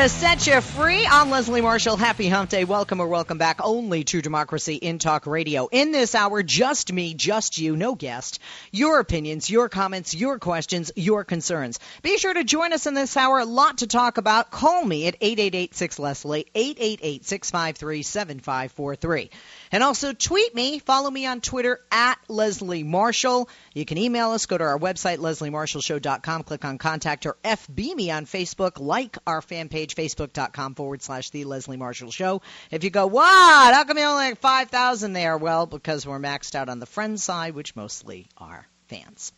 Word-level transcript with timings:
To 0.00 0.08
set 0.08 0.46
you 0.46 0.58
free. 0.62 1.06
I'm 1.06 1.28
Leslie 1.28 1.60
Marshall. 1.60 1.98
Happy 1.98 2.26
Hump 2.26 2.48
Day. 2.48 2.64
Welcome 2.64 3.00
or 3.00 3.06
welcome 3.06 3.36
back 3.36 3.58
only 3.62 4.02
to 4.04 4.22
Democracy 4.22 4.76
in 4.76 4.98
Talk 4.98 5.26
Radio. 5.26 5.68
In 5.70 5.92
this 5.92 6.14
hour, 6.14 6.42
just 6.42 6.90
me, 6.90 7.12
just 7.12 7.58
you, 7.58 7.76
no 7.76 7.94
guest. 7.94 8.38
Your 8.72 9.00
opinions, 9.00 9.50
your 9.50 9.68
comments, 9.68 10.14
your 10.14 10.38
questions, 10.38 10.90
your 10.96 11.24
concerns. 11.24 11.78
Be 12.00 12.16
sure 12.16 12.32
to 12.32 12.44
join 12.44 12.72
us 12.72 12.86
in 12.86 12.94
this 12.94 13.14
hour. 13.14 13.40
A 13.40 13.44
lot 13.44 13.76
to 13.78 13.86
talk 13.86 14.16
about. 14.16 14.50
Call 14.50 14.82
me 14.82 15.06
at 15.06 15.20
888-6-Leslie, 15.20 16.46
888-653-7543. 16.54 19.28
And 19.72 19.84
also 19.84 20.12
tweet 20.12 20.54
me. 20.54 20.80
Follow 20.80 21.10
me 21.10 21.26
on 21.26 21.40
Twitter 21.40 21.80
at 21.92 22.18
Leslie 22.28 22.82
Marshall. 22.82 23.48
You 23.72 23.84
can 23.84 23.98
email 23.98 24.30
us. 24.30 24.46
Go 24.46 24.58
to 24.58 24.64
our 24.64 24.78
website, 24.78 25.18
lesliemarshallshow.com. 25.18 26.42
Click 26.42 26.64
on 26.64 26.78
contact 26.78 27.24
or 27.26 27.36
FB 27.44 27.94
me 27.94 28.10
on 28.10 28.26
Facebook. 28.26 28.80
Like 28.80 29.16
our 29.26 29.40
fan 29.40 29.68
page, 29.68 29.94
facebook.com 29.94 30.74
forward 30.74 31.02
slash 31.02 31.30
The 31.30 31.44
Leslie 31.44 31.76
Marshall 31.76 32.10
Show. 32.10 32.42
If 32.70 32.82
you 32.82 32.90
go, 32.90 33.06
what? 33.06 33.74
How 33.74 33.84
come 33.84 33.98
you 33.98 34.04
only 34.04 34.26
like 34.26 34.40
5,000 34.40 35.12
there? 35.12 35.38
Well, 35.38 35.66
because 35.66 36.04
we're 36.04 36.18
maxed 36.18 36.56
out 36.56 36.68
on 36.68 36.80
the 36.80 36.86
friend 36.86 37.20
side, 37.20 37.54
which 37.54 37.76
mostly 37.76 38.26
are 38.36 38.66
fans. 38.88 39.32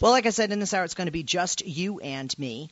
Well, 0.00 0.12
like 0.12 0.26
I 0.26 0.30
said, 0.30 0.52
in 0.52 0.60
this 0.60 0.74
hour, 0.74 0.84
it's 0.84 0.94
going 0.94 1.06
to 1.06 1.12
be 1.12 1.22
just 1.22 1.66
you 1.66 2.00
and 2.00 2.36
me. 2.38 2.70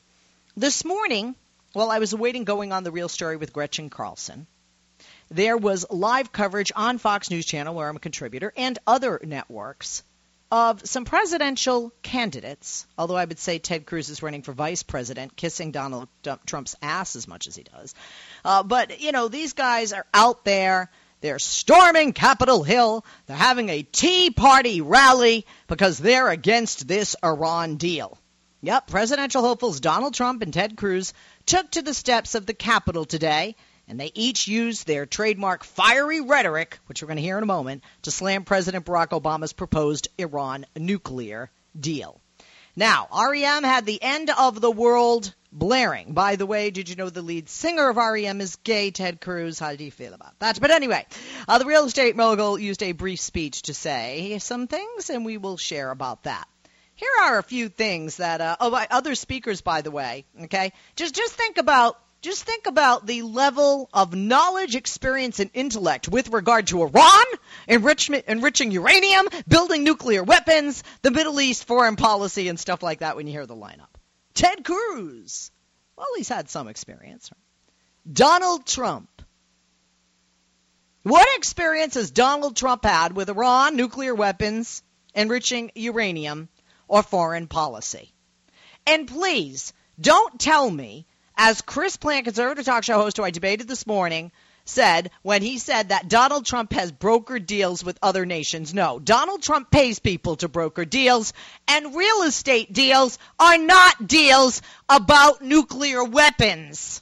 This 0.55 0.85
morning, 0.85 1.35
while 1.73 1.89
I 1.89 1.99
was 1.99 2.13
awaiting 2.13 2.45
going 2.45 2.71
on 2.71 2.83
the 2.83 2.91
real 2.91 3.09
story 3.09 3.35
with 3.35 3.51
Gretchen 3.51 3.89
Carlson, 3.89 4.47
there 5.29 5.57
was 5.57 5.85
live 5.89 6.31
coverage 6.31 6.71
on 6.75 6.97
Fox 6.97 7.29
News 7.29 7.45
Channel, 7.45 7.75
where 7.75 7.89
I'm 7.89 7.95
a 7.95 7.99
contributor, 7.99 8.53
and 8.55 8.77
other 8.87 9.19
networks 9.23 10.03
of 10.51 10.87
some 10.87 11.03
presidential 11.03 11.91
candidates, 12.01 12.87
although 12.97 13.17
I 13.17 13.25
would 13.25 13.39
say 13.39 13.59
Ted 13.59 13.85
Cruz 13.85 14.09
is 14.09 14.23
running 14.23 14.43
for 14.43 14.53
vice 14.53 14.83
president, 14.83 15.35
kissing 15.35 15.71
Donald 15.71 16.07
Trump's 16.45 16.75
ass 16.81 17.15
as 17.15 17.27
much 17.27 17.47
as 17.47 17.55
he 17.55 17.63
does. 17.63 17.93
Uh, 18.45 18.63
but, 18.63 19.01
you 19.01 19.11
know, 19.11 19.27
these 19.27 19.53
guys 19.53 19.91
are 19.91 20.05
out 20.13 20.45
there. 20.45 20.89
They're 21.19 21.39
storming 21.39 22.13
Capitol 22.13 22.63
Hill. 22.63 23.03
They're 23.25 23.35
having 23.35 23.69
a 23.69 23.83
Tea 23.83 24.29
Party 24.29 24.81
rally 24.81 25.45
because 25.67 25.97
they're 25.97 26.29
against 26.29 26.87
this 26.87 27.15
Iran 27.23 27.75
deal. 27.75 28.17
Yep, 28.61 28.87
presidential 28.87 29.41
hopefuls 29.41 29.79
Donald 29.79 30.13
Trump 30.13 30.41
and 30.41 30.53
Ted 30.53 30.77
Cruz 30.77 31.13
took 31.45 31.69
to 31.71 31.81
the 31.81 31.93
steps 31.93 32.35
of 32.35 32.45
the 32.45 32.53
Capitol 32.53 33.05
today 33.05 33.55
and 33.87 33.99
they 33.99 34.11
each 34.13 34.47
used 34.47 34.85
their 34.85 35.05
trademark 35.05 35.63
fiery 35.63 36.21
rhetoric, 36.21 36.79
which 36.87 37.01
we're 37.01 37.07
going 37.07 37.17
to 37.17 37.23
hear 37.23 37.37
in 37.37 37.43
a 37.43 37.47
moment, 37.47 37.83
to 38.03 38.11
slam 38.11 38.43
President 38.43 38.85
Barack 38.85 39.09
Obama's 39.09 39.53
proposed 39.53 40.09
Iran 40.17 40.65
nuclear 40.75 41.49
deal. 41.79 42.19
Now, 42.75 43.07
REM 43.11 43.63
had 43.63 43.85
the 43.85 44.01
end 44.01 44.29
of 44.29 44.61
the 44.61 44.69
world 44.69 45.33
blaring. 45.51 46.13
By 46.13 46.35
the 46.35 46.45
way, 46.45 46.69
did 46.69 46.89
you 46.89 46.95
know 46.95 47.09
the 47.09 47.23
lead 47.23 47.49
singer 47.49 47.89
of 47.89 47.97
REM 47.97 48.39
is 48.39 48.57
gay, 48.57 48.91
Ted 48.91 49.19
Cruz? 49.19 49.57
How 49.57 49.75
do 49.75 49.83
you 49.83 49.89
feel 49.89 50.13
about 50.13 50.37
that? 50.39 50.59
But 50.61 50.69
anyway, 50.69 51.05
uh, 51.47 51.57
the 51.57 51.65
real 51.65 51.85
estate 51.85 52.15
mogul 52.15 52.59
used 52.59 52.83
a 52.83 52.91
brief 52.91 53.19
speech 53.19 53.63
to 53.63 53.73
say 53.73 54.37
some 54.39 54.67
things, 54.67 55.09
and 55.09 55.25
we 55.25 55.37
will 55.37 55.57
share 55.57 55.89
about 55.89 56.23
that. 56.23 56.47
Here 56.93 57.09
are 57.21 57.37
a 57.37 57.43
few 57.43 57.69
things 57.69 58.17
that, 58.17 58.41
uh, 58.41 58.57
oh, 58.59 58.73
other 58.91 59.15
speakers, 59.15 59.61
by 59.61 59.81
the 59.81 59.91
way, 59.91 60.25
okay? 60.43 60.73
Just, 60.95 61.15
just 61.15 61.33
think 61.33 61.57
about 61.57 61.99
just 62.21 62.43
think 62.43 62.65
about 62.65 63.05
the 63.05 63.21
level 63.21 63.89
of 63.93 64.15
knowledge, 64.15 64.75
experience, 64.75 65.39
and 65.39 65.51
intellect 65.53 66.07
with 66.07 66.29
regard 66.29 66.67
to 66.67 66.81
Iran, 66.81 67.25
enrichment, 67.67 68.25
enriching 68.27 68.71
uranium, 68.71 69.27
building 69.47 69.83
nuclear 69.83 70.23
weapons, 70.23 70.83
the 71.03 71.11
Middle 71.11 71.39
East, 71.39 71.65
foreign 71.65 71.95
policy, 71.95 72.47
and 72.47 72.59
stuff 72.59 72.81
like 72.81 72.99
that 72.99 73.15
when 73.15 73.27
you 73.27 73.33
hear 73.33 73.45
the 73.45 73.55
lineup. 73.55 73.89
Ted 74.33 74.63
Cruz. 74.63 75.51
Well, 75.95 76.07
he's 76.15 76.29
had 76.29 76.49
some 76.49 76.67
experience. 76.67 77.31
Donald 78.11 78.65
Trump. 78.65 79.09
What 81.03 81.27
experience 81.37 81.93
has 81.95 82.11
Donald 82.11 82.55
Trump 82.55 82.83
had 82.83 83.15
with 83.15 83.29
Iran, 83.29 83.75
nuclear 83.75 84.13
weapons, 84.13 84.83
enriching 85.15 85.71
uranium, 85.75 86.49
or 86.87 87.01
foreign 87.01 87.47
policy? 87.47 88.11
And 88.85 89.07
please, 89.07 89.73
don't 89.99 90.39
tell 90.39 90.69
me 90.69 91.05
as 91.37 91.61
Chris 91.61 91.95
Plante, 91.97 92.25
conservative 92.25 92.65
talk 92.65 92.83
show 92.83 92.97
host 92.97 93.17
who 93.17 93.23
I 93.23 93.29
debated 93.29 93.67
this 93.67 93.85
morning, 93.85 94.31
said 94.65 95.11
when 95.21 95.41
he 95.41 95.59
said 95.59 95.89
that 95.89 96.09
Donald 96.09 96.45
Trump 96.45 96.73
has 96.73 96.91
brokered 96.91 97.45
deals 97.45 97.83
with 97.83 97.97
other 98.01 98.25
nations. 98.25 98.73
No, 98.73 98.99
Donald 98.99 99.41
Trump 99.41 99.71
pays 99.71 99.99
people 99.99 100.35
to 100.37 100.49
broker 100.49 100.83
deals, 100.83 101.31
and 101.67 101.95
real 101.95 102.23
estate 102.23 102.73
deals 102.73 103.17
are 103.39 103.57
not 103.57 104.07
deals 104.07 104.61
about 104.89 105.41
nuclear 105.41 106.03
weapons 106.03 107.01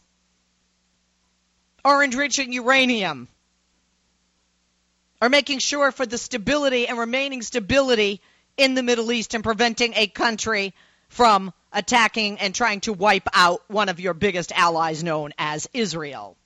or 1.83 2.03
enriching 2.03 2.51
uranium 2.51 3.27
or 5.21 5.29
making 5.29 5.59
sure 5.59 5.91
for 5.91 6.05
the 6.05 6.17
stability 6.17 6.87
and 6.87 6.97
remaining 6.97 7.41
stability 7.41 8.21
in 8.57 8.73
the 8.73 8.83
Middle 8.83 9.11
East 9.11 9.33
and 9.33 9.43
preventing 9.43 9.93
a 9.95 10.07
country 10.07 10.73
from 11.09 11.53
attacking 11.75 12.39
and 12.39 12.55
trying 12.55 12.79
to 12.81 12.93
wipe 12.93 13.27
out 13.33 13.61
one 13.67 13.89
of 13.89 13.99
your 13.99 14.15
biggest 14.15 14.51
allies 14.51 15.03
known 15.03 15.33
as 15.37 15.69
Israel. 15.73 16.37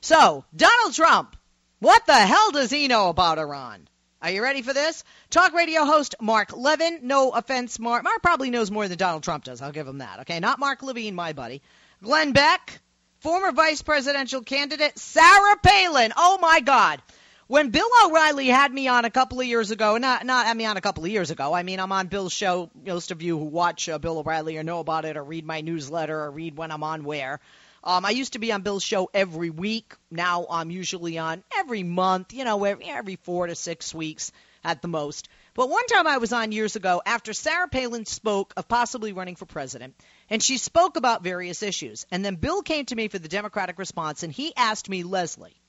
So, 0.00 0.44
Donald 0.54 0.94
Trump, 0.94 1.36
what 1.80 2.06
the 2.06 2.14
hell 2.14 2.52
does 2.52 2.70
he 2.70 2.86
know 2.86 3.08
about 3.08 3.38
Iran? 3.38 3.88
Are 4.22 4.30
you 4.30 4.42
ready 4.42 4.60
for 4.60 4.74
this? 4.74 5.02
Talk 5.30 5.54
radio 5.54 5.84
host 5.84 6.14
Mark 6.20 6.54
Levin. 6.54 7.00
No 7.04 7.30
offense, 7.30 7.78
Mark. 7.78 8.04
Mark 8.04 8.22
probably 8.22 8.50
knows 8.50 8.70
more 8.70 8.86
than 8.86 8.98
Donald 8.98 9.22
Trump 9.22 9.44
does. 9.44 9.62
I'll 9.62 9.72
give 9.72 9.88
him 9.88 9.98
that. 9.98 10.20
Okay, 10.20 10.40
not 10.40 10.58
Mark 10.58 10.82
Levine, 10.82 11.14
my 11.14 11.32
buddy. 11.32 11.62
Glenn 12.02 12.32
Beck, 12.32 12.80
former 13.20 13.52
vice 13.52 13.80
presidential 13.80 14.42
candidate 14.42 14.98
Sarah 14.98 15.56
Palin. 15.62 16.12
Oh 16.16 16.38
my 16.38 16.60
God. 16.60 17.00
When 17.50 17.70
Bill 17.70 17.88
O'Reilly 18.04 18.46
had 18.46 18.72
me 18.72 18.86
on 18.86 19.04
a 19.04 19.10
couple 19.10 19.40
of 19.40 19.46
years 19.48 19.72
ago, 19.72 19.96
not 19.96 20.24
not 20.24 20.46
had 20.46 20.56
me 20.56 20.66
on 20.66 20.76
a 20.76 20.80
couple 20.80 21.04
of 21.04 21.10
years 21.10 21.32
ago. 21.32 21.52
I 21.52 21.64
mean, 21.64 21.80
I'm 21.80 21.90
on 21.90 22.06
Bill's 22.06 22.32
show. 22.32 22.70
Most 22.86 23.10
of 23.10 23.22
you 23.22 23.36
who 23.36 23.46
watch 23.46 23.88
uh, 23.88 23.98
Bill 23.98 24.18
O'Reilly 24.18 24.56
or 24.56 24.62
know 24.62 24.78
about 24.78 25.04
it 25.04 25.16
or 25.16 25.24
read 25.24 25.44
my 25.44 25.60
newsletter 25.60 26.16
or 26.16 26.30
read 26.30 26.56
when 26.56 26.70
I'm 26.70 26.84
on 26.84 27.02
where. 27.02 27.40
Um, 27.82 28.06
I 28.06 28.10
used 28.10 28.34
to 28.34 28.38
be 28.38 28.52
on 28.52 28.62
Bill's 28.62 28.84
show 28.84 29.10
every 29.12 29.50
week. 29.50 29.96
Now 30.12 30.46
I'm 30.48 30.70
usually 30.70 31.18
on 31.18 31.42
every 31.58 31.82
month, 31.82 32.34
you 32.34 32.44
know, 32.44 32.62
every, 32.62 32.84
every 32.84 33.16
four 33.16 33.48
to 33.48 33.56
six 33.56 33.92
weeks 33.92 34.30
at 34.62 34.80
the 34.80 34.86
most. 34.86 35.28
But 35.54 35.68
one 35.68 35.88
time 35.88 36.06
I 36.06 36.18
was 36.18 36.32
on 36.32 36.52
years 36.52 36.76
ago 36.76 37.02
after 37.04 37.32
Sarah 37.32 37.66
Palin 37.66 38.06
spoke 38.06 38.54
of 38.56 38.68
possibly 38.68 39.12
running 39.12 39.34
for 39.34 39.46
president, 39.46 39.96
and 40.28 40.40
she 40.40 40.56
spoke 40.56 40.96
about 40.96 41.24
various 41.24 41.64
issues. 41.64 42.06
And 42.12 42.24
then 42.24 42.36
Bill 42.36 42.62
came 42.62 42.84
to 42.84 42.94
me 42.94 43.08
for 43.08 43.18
the 43.18 43.26
Democratic 43.26 43.76
response, 43.80 44.22
and 44.22 44.32
he 44.32 44.54
asked 44.56 44.88
me, 44.88 45.02
Leslie, 45.02 45.59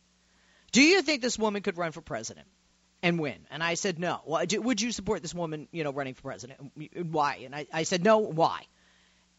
do 0.71 0.81
you 0.81 1.01
think 1.01 1.21
this 1.21 1.37
woman 1.37 1.61
could 1.61 1.77
run 1.77 1.91
for 1.91 2.01
president? 2.01 2.47
and 3.03 3.19
win. 3.19 3.47
And 3.49 3.63
I 3.63 3.73
said, 3.73 3.99
no. 3.99 4.21
Well, 4.25 4.45
would 4.57 4.81
you 4.81 4.91
support 4.91 5.21
this 5.21 5.33
woman, 5.33 5.67
you 5.71 5.83
know, 5.83 5.91
running 5.91 6.13
for 6.13 6.21
president? 6.21 6.59
Why? 6.95 7.41
And 7.45 7.55
I, 7.55 7.65
I 7.73 7.83
said, 7.83 8.03
no. 8.03 8.19
Why? 8.19 8.61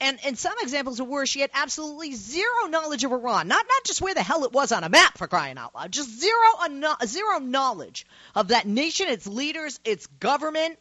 And 0.01 0.19
in 0.27 0.35
some 0.35 0.55
examples 0.61 0.99
of 0.99 1.07
where 1.07 1.27
she 1.27 1.41
had 1.41 1.51
absolutely 1.55 2.13
zero 2.15 2.67
knowledge 2.69 3.05
of 3.05 3.13
Iran, 3.13 3.47
not 3.47 3.65
not 3.69 3.85
just 3.85 4.03
where 4.03 4.15
the 4.15 4.23
hell 4.23 4.43
it 4.43 4.53
was 4.53 4.73
on 4.73 4.83
a 4.83 4.89
map 4.89 5.17
for 5.17 5.29
crying 5.29 5.59
out 5.59 5.77
loud, 5.77 5.93
just 5.93 6.19
zero 6.19 6.97
zero 7.07 7.39
knowledge 7.39 8.05
of 8.35 8.49
that 8.49 8.67
nation, 8.67 9.09
its 9.09 9.29
leaders, 9.29 9.79
its 9.85 10.09
government, 10.09 10.77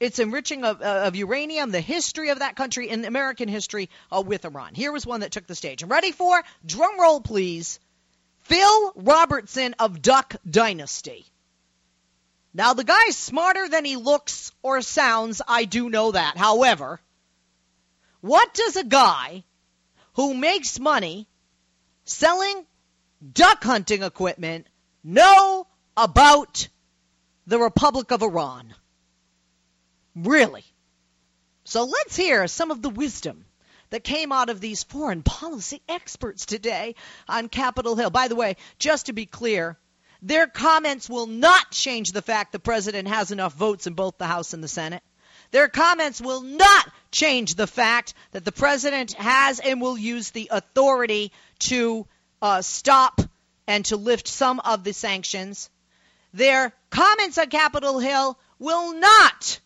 its 0.00 0.18
enriching 0.18 0.64
of, 0.64 0.80
uh, 0.80 1.02
of 1.04 1.14
uranium, 1.14 1.72
the 1.72 1.80
history 1.80 2.30
of 2.30 2.38
that 2.38 2.56
country, 2.56 2.88
and 2.88 3.04
American 3.04 3.48
history 3.48 3.90
uh, 4.10 4.22
with 4.24 4.46
Iran. 4.46 4.74
Here 4.74 4.92
was 4.92 5.04
one 5.04 5.20
that 5.20 5.32
took 5.32 5.46
the 5.46 5.54
stage. 5.54 5.82
I'm 5.82 5.90
ready 5.90 6.12
for 6.12 6.42
drum 6.64 6.98
roll, 6.98 7.20
please. 7.20 7.78
Phil 8.44 8.92
Robertson 8.96 9.74
of 9.78 10.02
Duck 10.02 10.36
Dynasty. 10.48 11.26
Now, 12.52 12.74
the 12.74 12.84
guy's 12.84 13.16
smarter 13.16 13.68
than 13.68 13.84
he 13.84 13.96
looks 13.96 14.52
or 14.62 14.82
sounds, 14.82 15.40
I 15.48 15.64
do 15.64 15.88
know 15.88 16.12
that. 16.12 16.36
However, 16.36 17.00
what 18.20 18.54
does 18.54 18.76
a 18.76 18.84
guy 18.84 19.44
who 20.12 20.34
makes 20.34 20.78
money 20.78 21.26
selling 22.04 22.66
duck 23.32 23.64
hunting 23.64 24.02
equipment 24.02 24.66
know 25.02 25.66
about 25.96 26.68
the 27.46 27.58
Republic 27.58 28.12
of 28.12 28.22
Iran? 28.22 28.74
Really? 30.14 30.64
So 31.64 31.84
let's 31.84 32.14
hear 32.14 32.46
some 32.46 32.70
of 32.70 32.82
the 32.82 32.90
wisdom 32.90 33.46
that 33.94 34.02
came 34.02 34.32
out 34.32 34.50
of 34.50 34.60
these 34.60 34.82
foreign 34.82 35.22
policy 35.22 35.80
experts 35.88 36.46
today 36.46 36.96
on 37.28 37.48
Capitol 37.48 37.94
Hill. 37.94 38.10
By 38.10 38.26
the 38.26 38.34
way, 38.34 38.56
just 38.76 39.06
to 39.06 39.12
be 39.12 39.24
clear, 39.24 39.78
their 40.20 40.48
comments 40.48 41.08
will 41.08 41.28
not 41.28 41.70
change 41.70 42.10
the 42.10 42.20
fact 42.20 42.50
the 42.50 42.58
president 42.58 43.06
has 43.06 43.30
enough 43.30 43.54
votes 43.54 43.86
in 43.86 43.94
both 43.94 44.18
the 44.18 44.26
House 44.26 44.52
and 44.52 44.64
the 44.64 44.68
Senate. 44.68 45.04
Their 45.52 45.68
comments 45.68 46.20
will 46.20 46.40
not 46.40 46.90
change 47.12 47.54
the 47.54 47.68
fact 47.68 48.14
that 48.32 48.44
the 48.44 48.50
president 48.50 49.12
has 49.12 49.60
and 49.60 49.80
will 49.80 49.96
use 49.96 50.32
the 50.32 50.48
authority 50.50 51.30
to 51.60 52.04
uh, 52.42 52.62
stop 52.62 53.20
and 53.68 53.84
to 53.84 53.96
lift 53.96 54.26
some 54.26 54.58
of 54.58 54.82
the 54.82 54.92
sanctions. 54.92 55.70
Their 56.32 56.72
comments 56.90 57.38
on 57.38 57.46
Capitol 57.46 58.00
Hill 58.00 58.36
will 58.58 58.94
not 58.94 59.60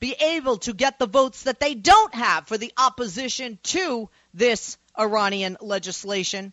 be 0.00 0.14
able 0.14 0.56
to 0.56 0.72
get 0.72 0.98
the 0.98 1.06
votes 1.06 1.44
that 1.44 1.60
they 1.60 1.74
don't 1.74 2.14
have 2.14 2.48
for 2.48 2.58
the 2.58 2.72
opposition 2.76 3.58
to 3.62 4.08
this 4.34 4.78
Iranian 4.98 5.58
legislation. 5.60 6.52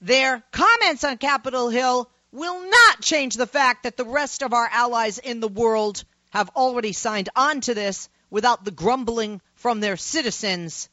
Their 0.00 0.42
comments 0.50 1.04
on 1.04 1.18
Capitol 1.18 1.68
Hill 1.68 2.10
will 2.32 2.68
not 2.68 3.00
change 3.00 3.36
the 3.36 3.46
fact 3.46 3.84
that 3.84 3.96
the 3.96 4.04
rest 4.04 4.42
of 4.42 4.52
our 4.52 4.66
allies 4.66 5.18
in 5.18 5.40
the 5.40 5.48
world 5.48 6.02
have 6.30 6.50
already 6.56 6.92
signed 6.92 7.28
on 7.36 7.60
to 7.60 7.74
this 7.74 8.08
without 8.28 8.64
the 8.64 8.72
grumbling 8.72 9.40
from 9.54 9.80
their 9.80 9.96
citizens. 9.96 10.88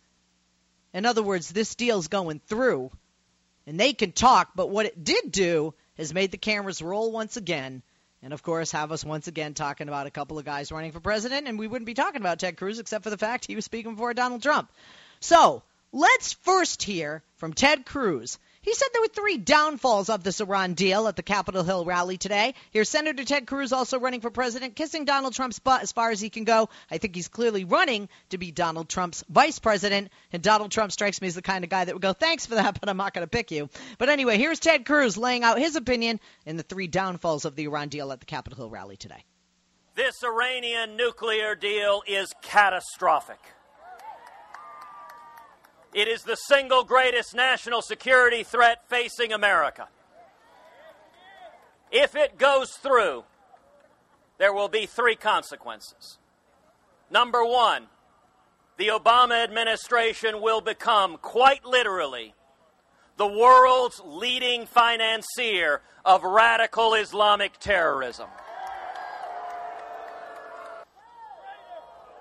In 0.93 1.05
other 1.05 1.23
words, 1.23 1.49
this 1.49 1.75
deal's 1.75 2.09
going 2.09 2.39
through. 2.47 2.91
And 3.65 3.79
they 3.79 3.93
can 3.93 4.11
talk, 4.11 4.51
but 4.55 4.69
what 4.69 4.85
it 4.85 5.03
did 5.03 5.31
do 5.31 5.73
has 5.97 6.13
made 6.13 6.31
the 6.31 6.37
cameras 6.37 6.81
roll 6.81 7.11
once 7.11 7.37
again. 7.37 7.83
And 8.23 8.33
of 8.33 8.43
course, 8.43 8.71
have 8.71 8.91
us 8.91 9.03
once 9.03 9.27
again 9.27 9.53
talking 9.53 9.87
about 9.87 10.07
a 10.07 10.11
couple 10.11 10.37
of 10.37 10.45
guys 10.45 10.71
running 10.71 10.91
for 10.91 10.99
president. 10.99 11.47
And 11.47 11.57
we 11.57 11.67
wouldn't 11.67 11.87
be 11.87 11.93
talking 11.93 12.21
about 12.21 12.39
Ted 12.39 12.57
Cruz 12.57 12.79
except 12.79 13.03
for 13.03 13.09
the 13.09 13.17
fact 13.17 13.45
he 13.45 13.55
was 13.55 13.65
speaking 13.65 13.95
before 13.95 14.13
Donald 14.13 14.43
Trump. 14.43 14.71
So 15.19 15.63
let's 15.91 16.33
first 16.33 16.83
hear 16.83 17.23
from 17.37 17.53
Ted 17.53 17.85
Cruz 17.85 18.37
he 18.61 18.73
said 18.75 18.87
there 18.93 19.01
were 19.01 19.07
three 19.07 19.37
downfalls 19.37 20.09
of 20.09 20.23
this 20.23 20.39
Iran 20.39 20.73
deal 20.75 21.07
at 21.07 21.15
the 21.15 21.23
Capitol 21.23 21.63
Hill 21.63 21.83
rally 21.83 22.17
today. 22.17 22.53
Here's 22.71 22.89
Senator 22.89 23.23
Ted 23.23 23.47
Cruz 23.47 23.73
also 23.73 23.99
running 23.99 24.21
for 24.21 24.29
president, 24.29 24.75
kissing 24.75 25.05
Donald 25.05 25.33
Trump's 25.33 25.59
butt 25.59 25.81
as 25.81 25.91
far 25.91 26.11
as 26.11 26.21
he 26.21 26.29
can 26.29 26.43
go. 26.43 26.69
I 26.91 26.99
think 26.99 27.15
he's 27.15 27.27
clearly 27.27 27.65
running 27.65 28.07
to 28.29 28.37
be 28.37 28.51
Donald 28.51 28.87
Trump's 28.87 29.23
vice 29.29 29.57
president. 29.57 30.09
And 30.31 30.43
Donald 30.43 30.71
Trump 30.71 30.91
strikes 30.91 31.21
me 31.21 31.27
as 31.27 31.35
the 31.35 31.41
kind 31.41 31.63
of 31.63 31.69
guy 31.69 31.85
that 31.85 31.95
would 31.95 32.01
go, 32.01 32.13
thanks 32.13 32.45
for 32.45 32.55
that, 32.55 32.79
but 32.79 32.87
I'm 32.87 32.97
not 32.97 33.13
going 33.13 33.25
to 33.25 33.29
pick 33.29 33.49
you. 33.49 33.69
But 33.97 34.09
anyway, 34.09 34.37
here's 34.37 34.59
Ted 34.59 34.85
Cruz 34.85 35.17
laying 35.17 35.43
out 35.43 35.57
his 35.57 35.75
opinion 35.75 36.19
in 36.45 36.57
the 36.57 36.63
three 36.63 36.87
downfalls 36.87 37.45
of 37.45 37.55
the 37.55 37.63
Iran 37.65 37.89
deal 37.89 38.11
at 38.11 38.19
the 38.19 38.25
Capitol 38.25 38.57
Hill 38.57 38.69
rally 38.69 38.97
today. 38.97 39.25
This 39.95 40.23
Iranian 40.23 40.95
nuclear 40.95 41.55
deal 41.55 42.03
is 42.07 42.33
catastrophic. 42.41 43.39
It 45.93 46.07
is 46.07 46.23
the 46.23 46.35
single 46.35 46.83
greatest 46.83 47.35
national 47.35 47.81
security 47.81 48.43
threat 48.43 48.87
facing 48.87 49.33
America. 49.33 49.87
If 51.91 52.15
it 52.15 52.37
goes 52.37 52.71
through, 52.71 53.25
there 54.37 54.53
will 54.53 54.69
be 54.69 54.85
three 54.85 55.15
consequences. 55.15 56.17
Number 57.09 57.45
one, 57.45 57.87
the 58.77 58.87
Obama 58.87 59.43
administration 59.43 60.41
will 60.41 60.61
become, 60.61 61.17
quite 61.17 61.65
literally, 61.65 62.33
the 63.17 63.27
world's 63.27 64.01
leading 64.03 64.65
financier 64.65 65.81
of 66.05 66.23
radical 66.23 66.93
Islamic 66.93 67.59
terrorism. 67.59 68.29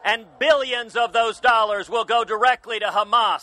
And 0.05 0.27
billions 0.39 0.97
of 0.97 1.13
those 1.13 1.41
dollars 1.41 1.91
will 1.91 2.05
go 2.05 2.25
directly 2.25 2.79
to 2.79 2.87
Hamas, 2.87 3.43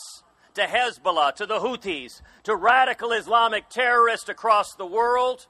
to 0.55 0.63
Hezbollah, 0.63 1.35
to 1.35 1.45
the 1.45 1.59
Houthis, 1.59 2.21
to 2.43 2.55
radical 2.55 3.11
Islamic 3.11 3.69
terrorists 3.69 4.29
across 4.29 4.73
the 4.73 4.85
world. 4.85 5.47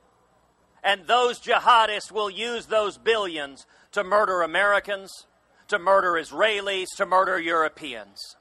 And 0.83 1.07
those 1.07 1.39
jihadists 1.39 2.12
will 2.12 2.30
use 2.30 2.65
those 2.65 2.98
billions 2.98 3.65
to 3.94 4.04
murder 4.04 4.42
Americans, 4.42 5.27
to 5.69 5.80
murder 5.80 6.13
Israelis, 6.13 6.88
to 6.98 7.06
murder 7.06 7.39
Europeans. 7.39 8.36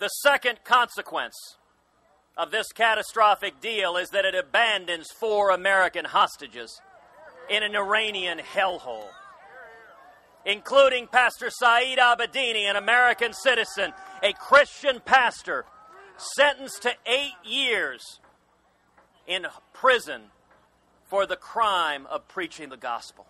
The 0.00 0.08
second 0.08 0.60
consequence 0.64 1.56
of 2.36 2.50
this 2.50 2.68
catastrophic 2.72 3.60
deal 3.60 3.96
is 3.96 4.10
that 4.10 4.24
it 4.24 4.34
abandons 4.34 5.08
four 5.10 5.50
American 5.50 6.04
hostages 6.04 6.80
in 7.50 7.62
an 7.62 7.74
Iranian 7.74 8.38
hellhole 8.38 9.08
including 10.48 11.06
Pastor 11.06 11.50
Saeed 11.50 11.98
Abedini, 11.98 12.62
an 12.62 12.76
American 12.76 13.34
citizen, 13.34 13.92
a 14.22 14.32
Christian 14.32 15.00
pastor, 15.04 15.66
sentenced 16.16 16.82
to 16.82 16.92
eight 17.06 17.34
years 17.44 18.18
in 19.26 19.46
prison 19.74 20.22
for 21.04 21.26
the 21.26 21.36
crime 21.36 22.06
of 22.06 22.26
preaching 22.28 22.70
the 22.70 22.78
gospel. 22.78 23.26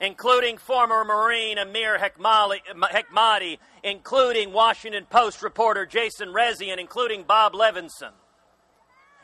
Including 0.00 0.56
former 0.56 1.04
Marine 1.04 1.58
Amir 1.58 1.98
Hekmati, 1.98 3.58
including 3.84 4.52
Washington 4.52 5.06
Post 5.08 5.42
reporter 5.42 5.84
Jason 5.84 6.30
Rezaian, 6.30 6.78
including 6.78 7.22
Bob 7.22 7.52
Levinson. 7.52 8.12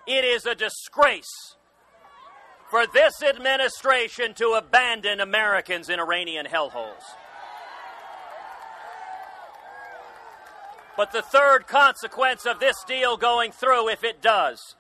It 0.07 0.25
is 0.25 0.45
a 0.45 0.55
disgrace 0.55 1.57
for 2.71 2.87
this 2.87 3.23
administration 3.23 4.35
to 4.35 4.51
abandon 4.59 5.21
Americans 5.21 5.89
in 5.89 5.99
Iranian 5.99 6.47
hellholes. 6.47 7.03
But 10.97 11.13
the 11.13 11.23
third 11.23 11.67
consequence 11.67 12.45
of 12.45 12.61
this 12.61 12.77
deal 12.87 13.17
going 13.17 13.53
through, 13.53 13.89
if 13.89 14.05
it 14.05 14.21
does, 14.21 14.75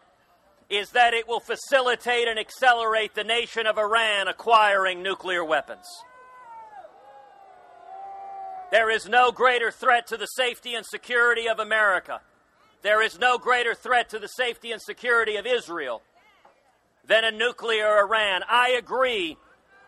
is 0.68 0.90
that 0.90 1.14
it 1.14 1.26
will 1.26 1.40
facilitate 1.40 2.28
and 2.28 2.38
accelerate 2.38 3.14
the 3.14 3.24
nation 3.24 3.66
of 3.66 3.78
Iran 3.78 4.28
acquiring 4.28 5.02
nuclear 5.02 5.44
weapons. 5.44 5.86
There 8.70 8.90
is 8.90 9.08
no 9.08 9.32
greater 9.32 9.70
threat 9.70 10.06
to 10.08 10.18
the 10.18 10.26
safety 10.26 10.74
and 10.74 10.84
security 10.84 11.48
of 11.48 11.58
America. 11.58 12.20
There 12.82 13.00
is 13.00 13.18
no 13.18 13.38
greater 13.38 13.74
threat 13.74 14.10
to 14.10 14.18
the 14.18 14.28
safety 14.28 14.72
and 14.72 14.82
security 14.82 15.36
of 15.36 15.46
Israel 15.46 16.02
than 17.08 17.24
a 17.24 17.30
nuclear 17.30 17.98
Iran. 17.98 18.42
I 18.48 18.70
agree 18.78 19.36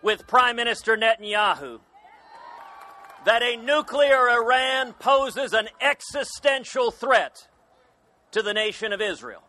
with 0.02 0.26
Prime 0.26 0.56
Minister 0.56 0.96
Netanyahu 0.96 1.78
that 3.26 3.42
a 3.42 3.56
nuclear 3.56 4.28
Iran 4.30 4.94
poses 4.94 5.52
an 5.52 5.68
existential 5.80 6.90
threat 6.90 7.46
to 8.32 8.42
the 8.42 8.54
nation 8.54 8.92
of 8.92 9.00
Israel. 9.00 9.42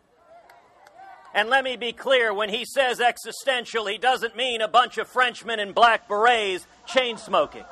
And 1.33 1.49
let 1.49 1.63
me 1.63 1.77
be 1.77 1.93
clear 1.93 2.33
when 2.33 2.49
he 2.49 2.65
says 2.65 2.99
existential, 2.99 3.85
he 3.85 3.97
doesn't 3.97 4.35
mean 4.35 4.59
a 4.59 4.67
bunch 4.67 4.97
of 4.97 5.07
Frenchmen 5.07 5.61
in 5.61 5.71
black 5.71 6.09
berets 6.09 6.67
chain 6.85 7.15
smoking. 7.17 7.63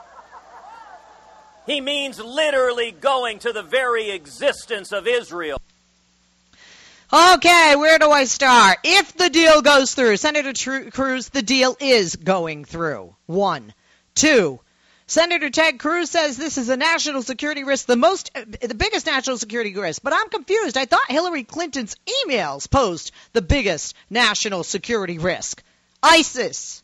He 1.66 1.82
means 1.82 2.20
literally 2.20 2.92
going 2.92 3.40
to 3.40 3.52
the 3.52 3.62
very 3.62 4.12
existence 4.12 4.94
of 4.94 5.08
Israel. 5.08 5.62
Okay, 7.12 7.76
where 7.76 7.98
do 7.98 8.12
I 8.12 8.26
start? 8.26 8.78
If 8.84 9.18
the 9.18 9.32
deal 9.32 9.64
goes 9.64 9.96
through, 9.96 10.18
Senator 10.18 10.54
Tr- 10.54 10.90
Cruz, 10.92 11.30
the 11.30 11.42
deal 11.42 11.76
is 11.80 12.16
going 12.16 12.66
through. 12.66 13.16
One. 13.26 13.74
Two. 14.14 14.60
Senator 15.08 15.50
Ted 15.50 15.80
Cruz 15.80 16.12
says 16.12 16.38
this 16.38 16.60
is 16.60 16.70
a 16.70 16.78
national 16.78 17.24
security 17.24 17.64
risk, 17.64 17.88
the 17.88 17.96
most, 17.96 18.30
the 18.36 18.76
biggest 18.76 19.08
national 19.08 19.40
security 19.40 19.76
risk. 19.76 20.04
But 20.04 20.14
I'm 20.14 20.30
confused. 20.30 20.78
I 20.78 20.86
thought 20.86 21.10
Hillary 21.10 21.44
Clinton's 21.44 21.96
emails 22.28 22.70
posed 22.70 23.12
the 23.34 23.42
biggest 23.42 23.96
national 24.12 24.64
security 24.64 25.18
risk. 25.18 25.64
ISIS 26.04 26.84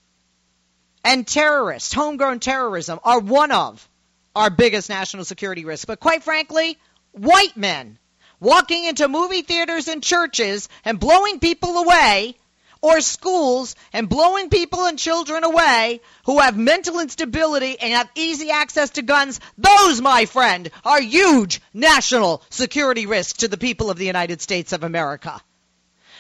and 1.04 1.28
terrorists, 1.28 1.94
homegrown 1.94 2.40
terrorism, 2.40 3.00
are 3.04 3.20
one 3.20 3.52
of 3.52 3.88
our 4.36 4.50
biggest 4.50 4.90
national 4.90 5.24
security 5.24 5.66
risks. 5.66 5.86
But 5.86 6.00
quite 6.00 6.24
frankly, 6.24 6.80
white 7.12 7.56
men 7.56 8.00
walking 8.40 8.86
into 8.86 9.08
movie 9.08 9.42
theaters 9.42 9.88
and 9.88 10.04
churches 10.04 10.70
and 10.84 11.00
blowing 11.00 11.40
people 11.40 11.78
away, 11.78 12.36
or 12.82 13.02
schools 13.02 13.76
and 13.94 14.08
blowing 14.08 14.50
people 14.50 14.86
and 14.86 15.00
children 15.00 15.44
away 15.44 16.02
who 16.26 16.40
have 16.40 16.56
mental 16.56 17.00
instability 17.00 17.80
and 17.80 17.94
have 17.94 18.10
easy 18.14 18.52
access 18.52 18.92
to 18.92 19.02
guns, 19.02 19.40
those, 19.58 20.02
my 20.02 20.26
friend, 20.26 20.70
are 20.84 21.02
huge 21.02 21.62
national 21.74 22.44
security 22.52 23.08
risks 23.08 23.40
to 23.40 23.48
the 23.48 23.58
people 23.58 23.90
of 23.90 23.98
the 23.98 24.06
United 24.06 24.42
States 24.42 24.72
of 24.72 24.84
America. 24.84 25.42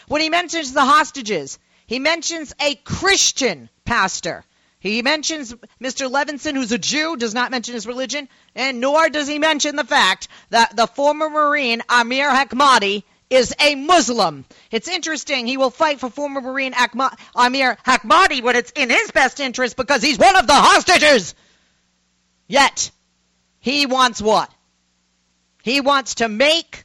When 0.07 0.22
he 0.22 0.29
mentions 0.29 0.74
the 0.74 0.86
hostages, 0.86 1.60
he 1.86 2.00
mentions 2.00 2.53
a 2.60 2.75
Christian 2.75 3.69
pastor 3.86 4.43
he 4.92 5.01
mentions 5.01 5.54
Mr. 5.82 6.12
Levinson, 6.12 6.54
who's 6.54 6.72
a 6.72 6.77
Jew, 6.77 7.18
does 7.18 7.34
not 7.34 7.51
mention 7.51 7.74
his 7.74 7.88
religion, 7.88 8.30
and 8.56 8.80
nor 8.80 9.10
does 9.10 9.27
he 9.27 9.39
mention 9.39 9.75
the 9.75 9.84
fact 9.84 10.27
that 10.50 10.75
the 10.75 10.88
former 10.88 11.30
Marine 11.30 11.82
Amir 11.89 12.30
Hakmati 12.30 13.04
is 13.30 13.54
a 13.60 13.75
Muslim. 13.75 14.46
It's 14.72 14.88
interesting. 14.88 15.48
He 15.48 15.58
will 15.58 15.72
fight 15.72 16.00
for 16.00 16.10
former 16.10 16.42
Marine 16.42 16.74
Akma- 16.74 17.18
Amir 17.36 17.77
Hakmati 17.86 18.44
when 18.44 18.56
it's 18.56 18.72
in 18.72 18.89
his 18.89 19.12
best 19.12 19.39
interest 19.39 19.75
because 19.75 20.04
he's 20.04 20.20
one 20.20 20.36
of 20.36 20.48
the 20.48 20.54
hostages. 20.54 21.34
Yet, 22.48 22.92
he 23.60 23.88
wants 23.88 24.22
what? 24.22 24.51
He 25.63 25.82
wants 25.82 26.15
to 26.15 26.30
make 26.30 26.85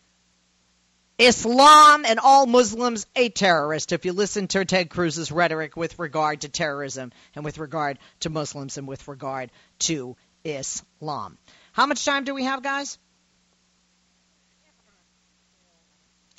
Islam 1.20 2.06
and 2.06 2.18
all 2.18 2.46
Muslims 2.46 3.06
a 3.14 3.28
terrorist 3.28 3.92
if 3.92 4.06
you 4.06 4.14
listen 4.14 4.48
to 4.48 4.64
Ted 4.64 4.88
Cruz's 4.88 5.30
rhetoric 5.30 5.76
with 5.76 5.98
regard 5.98 6.40
to 6.40 6.48
terrorism 6.48 7.12
and 7.34 7.44
with 7.44 7.58
regard 7.58 7.98
to 8.20 8.30
Muslims 8.30 8.78
and 8.78 8.88
with 8.88 9.06
regard 9.06 9.50
to 9.80 10.16
Islam. 10.44 11.36
How 11.72 11.84
much 11.84 12.06
time 12.06 12.24
do 12.24 12.34
we 12.34 12.44
have, 12.44 12.62
guys? 12.62 12.96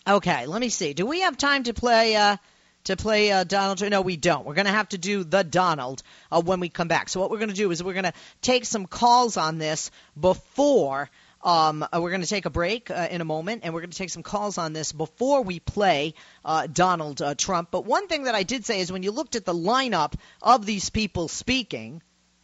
Okay, 0.07 0.47
let 0.47 0.59
me 0.59 0.69
see. 0.69 0.93
Do 0.93 1.05
we 1.05 1.21
have 1.21 1.37
time 1.37 1.61
to 1.63 1.75
play 1.75 2.15
uh, 2.15 2.37
to 2.85 2.97
play 2.97 3.31
uh, 3.31 3.43
Donald? 3.43 3.87
No, 3.87 4.01
we 4.01 4.17
don't. 4.17 4.47
We're 4.47 4.55
going 4.55 4.65
to 4.65 4.71
have 4.71 4.89
to 4.89 4.97
do 4.97 5.23
the 5.23 5.43
Donald 5.43 6.01
uh, 6.31 6.41
when 6.41 6.59
we 6.59 6.69
come 6.69 6.87
back. 6.87 7.07
So 7.07 7.19
what 7.19 7.29
we're 7.29 7.37
going 7.37 7.49
to 7.49 7.55
do 7.55 7.69
is 7.69 7.83
we're 7.83 7.93
going 7.93 8.05
to 8.05 8.13
take 8.41 8.65
some 8.65 8.87
calls 8.87 9.37
on 9.37 9.59
this 9.59 9.91
before 10.19 11.07
um, 11.43 11.83
uh, 11.83 11.99
we're 12.01 12.09
going 12.09 12.21
to 12.21 12.27
take 12.27 12.45
a 12.45 12.49
break 12.51 12.91
uh, 12.91 13.07
in 13.09 13.21
a 13.21 13.25
moment, 13.25 13.61
and 13.63 13.73
we're 13.73 13.81
going 13.81 13.91
to 13.91 13.97
take 13.97 14.09
some 14.09 14.23
calls 14.23 14.57
on 14.57 14.73
this 14.73 14.91
before 14.91 15.41
we 15.41 15.59
play 15.59 16.13
uh, 16.45 16.67
Donald 16.67 17.21
uh, 17.21 17.35
Trump. 17.35 17.69
But 17.71 17.85
one 17.85 18.07
thing 18.07 18.23
that 18.23 18.35
I 18.35 18.43
did 18.43 18.65
say 18.65 18.79
is 18.79 18.91
when 18.91 19.03
you 19.03 19.11
looked 19.11 19.35
at 19.35 19.45
the 19.45 19.53
lineup 19.53 20.13
of 20.41 20.65
these 20.65 20.89
people 20.89 21.27
speaking, 21.27 22.01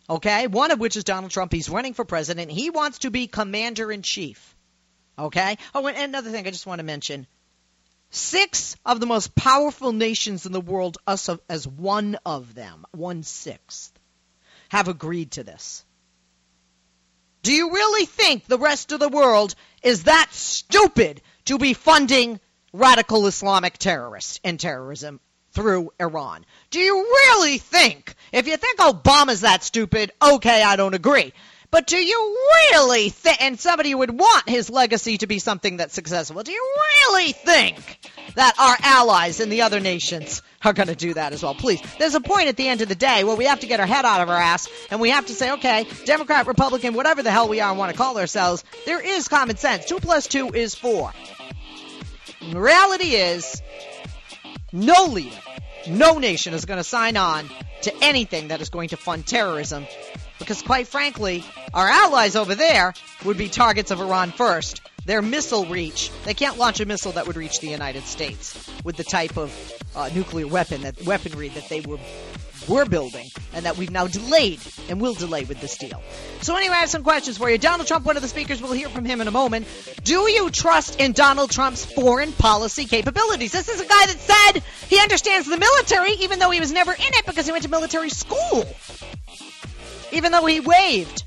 okay, 0.10 0.48
one 0.48 0.72
of 0.72 0.80
which 0.80 0.98
is 0.98 1.04
Donald 1.04 1.32
Trump. 1.32 1.52
He's 1.52 1.70
running 1.70 1.94
for 1.94 2.06
president. 2.06 2.52
He 2.52 2.70
wants 2.70 3.00
to 3.00 3.12
be 3.12 3.28
commander 3.28 3.92
in 3.92 4.02
chief. 4.02 4.56
Okay. 5.20 5.58
Oh, 5.74 5.88
and 5.88 5.98
another 5.98 6.32
thing 6.32 6.46
I 6.46 6.52
just 6.52 6.68
want 6.68 6.80
to 6.80 6.86
mention. 6.86 7.28
Six 8.10 8.76
of 8.86 9.00
the 9.00 9.06
most 9.06 9.36
powerful 9.36 9.92
nations 9.92 10.46
in 10.46 10.52
the 10.52 10.62
world, 10.62 10.98
us 11.06 11.30
as 11.50 11.68
one 11.68 12.18
of 12.26 12.56
them, 12.56 12.86
one 12.92 13.24
sixth, 13.24 13.92
have 14.70 14.88
agreed 14.88 15.32
to 15.32 15.44
this. 15.44 15.84
Do 17.48 17.54
you 17.54 17.72
really 17.72 18.06
think 18.06 18.46
the 18.46 18.58
rest 18.58 18.92
of 18.92 19.00
the 19.00 19.08
world 19.08 19.56
is 19.82 20.04
that 20.04 20.28
stupid 20.32 21.22
to 21.46 21.58
be 21.58 21.74
funding 21.74 22.42
radical 22.74 23.26
Islamic 23.26 23.78
terrorists 23.78 24.42
and 24.44 24.60
terrorism 24.60 25.22
through 25.52 25.94
Iran? 25.98 26.46
Do 26.72 26.80
you 26.82 26.98
really 26.98 27.58
think, 27.58 28.16
if 28.34 28.48
you 28.48 28.58
think 28.58 28.80
Obama's 28.80 29.40
that 29.42 29.64
stupid, 29.64 30.12
okay, 30.22 30.62
I 30.62 30.76
don't 30.76 30.94
agree. 30.94 31.32
But 31.70 31.86
do 31.88 31.98
you 31.98 32.38
really 32.72 33.10
think, 33.10 33.42
and 33.42 33.60
somebody 33.60 33.94
would 33.94 34.18
want 34.18 34.48
his 34.48 34.70
legacy 34.70 35.18
to 35.18 35.28
be 35.28 35.40
something 35.40 35.78
that's 35.78 35.94
successful, 35.94 36.42
do 36.44 36.52
you 36.52 36.76
really 37.10 37.34
think 37.34 38.00
that 38.36 38.54
our 38.58 38.78
allies 38.82 39.40
in 39.40 39.50
the 39.50 39.64
other 39.64 39.80
nations 39.80 40.42
are 40.64 40.74
going 40.74 40.88
to 40.88 40.96
do 40.96 41.14
that 41.14 41.34
as 41.34 41.44
well. 41.44 41.56
Please. 41.56 41.82
There's 42.00 42.16
a 42.16 42.22
point 42.22 42.48
at 42.48 42.58
the 42.58 42.68
end 42.68 42.82
of 42.82 42.90
the 42.90 42.96
day 42.96 43.24
where 43.24 43.36
we 43.36 43.46
have 43.46 43.60
to 43.62 43.68
get 43.68 43.80
our 43.80 43.86
head 43.86 44.06
out 44.06 44.22
of 44.22 44.30
our 44.30 44.38
ass 44.38 44.68
and 44.90 45.00
we 45.00 45.10
have 45.10 45.26
to 45.28 45.34
say, 45.34 45.52
okay, 45.54 45.88
Democrat, 46.06 46.48
Republican, 46.48 46.94
whatever 46.94 47.24
the 47.24 47.32
hell 47.32 47.48
we 47.48 47.60
are 47.60 47.70
and 47.70 47.78
want 47.78 47.92
to 47.92 47.98
call 47.98 48.18
ourselves, 48.18 48.64
there 48.86 49.02
is 49.02 49.28
common 49.28 49.58
sense. 49.58 49.86
Two 49.86 50.00
plus 50.00 50.28
two 50.28 50.50
is 50.50 50.76
four. 50.76 51.12
the 52.52 52.60
reality 52.60 53.16
is, 53.16 53.62
no 54.72 55.06
leader, 55.06 55.36
no 55.88 56.18
nation 56.18 56.54
is 56.54 56.66
going 56.66 56.78
to 56.78 56.84
sign 56.84 57.18
on 57.18 57.50
to 57.84 57.94
anything 58.02 58.50
that 58.50 58.62
is 58.62 58.70
going 58.70 58.90
to 58.90 58.98
fund 58.98 59.26
terrorism 59.26 59.86
because, 60.40 60.62
quite 60.62 60.88
frankly, 60.88 61.44
our 61.74 61.88
allies 61.88 62.36
over 62.36 62.56
there 62.56 62.94
would 63.26 63.38
be 63.38 63.50
targets 63.50 63.92
of 63.92 64.00
Iran 64.00 64.32
first 64.32 64.82
their 65.08 65.22
missile 65.22 65.66
reach. 65.66 66.12
They 66.26 66.34
can't 66.34 66.58
launch 66.58 66.82
a 66.82 66.86
missile 66.86 67.14
that 67.14 67.26
would 67.26 67.38
reach 67.38 67.62
the 67.62 67.70
United 67.70 68.04
States 68.04 68.70
with 68.84 68.98
the 68.98 69.06
type 69.06 69.38
of 69.38 69.52
uh, 69.96 70.10
nuclear 70.14 70.48
weapon 70.48 70.82
that 70.82 71.02
weaponry 71.06 71.48
that 71.50 71.70
they 71.70 71.80
were 71.82 71.98
were 72.68 72.86
building 72.86 73.30
and 73.54 73.66
that 73.66 73.78
we've 73.78 73.92
now 73.92 74.08
delayed 74.08 74.60
and 74.90 75.00
will 75.00 75.14
delay 75.14 75.46
with 75.46 75.62
this 75.62 75.78
deal. 75.78 76.02
So 76.42 76.58
anyway, 76.58 76.76
I 76.76 76.80
have 76.80 76.90
some 76.90 77.04
questions 77.04 77.38
for 77.38 77.50
you. 77.50 77.58
Donald 77.58 77.88
Trump, 77.88 78.06
one 78.06 78.18
of 78.18 78.22
the 78.22 78.28
speakers, 78.28 78.62
we'll 78.62 78.74
hear 78.74 78.90
from 78.90 79.06
him 79.06 79.22
in 79.22 79.28
a 79.30 79.32
moment. 79.32 79.68
Do 80.04 80.30
you 80.30 80.50
trust 80.50 81.00
in 81.00 81.14
Donald 81.14 81.50
Trump's 81.50 81.86
foreign 81.86 82.34
policy 82.34 82.84
capabilities? 82.84 83.54
This 83.54 83.70
is 83.70 83.80
a 83.80 83.86
guy 83.86 84.06
that 84.08 84.18
said 84.20 84.64
he 84.90 85.00
understands 85.00 85.48
the 85.48 85.58
military, 85.58 86.12
even 86.24 86.40
though 86.40 86.52
he 86.52 86.60
was 86.60 86.74
never 86.74 86.92
in 86.92 87.00
it 87.00 87.26
because 87.26 87.46
he 87.46 87.54
went 87.54 87.64
to 87.64 87.70
military 87.70 88.10
school. 88.10 88.68
Even 90.12 90.32
though 90.32 90.46
he 90.46 90.60
waived. 90.60 91.24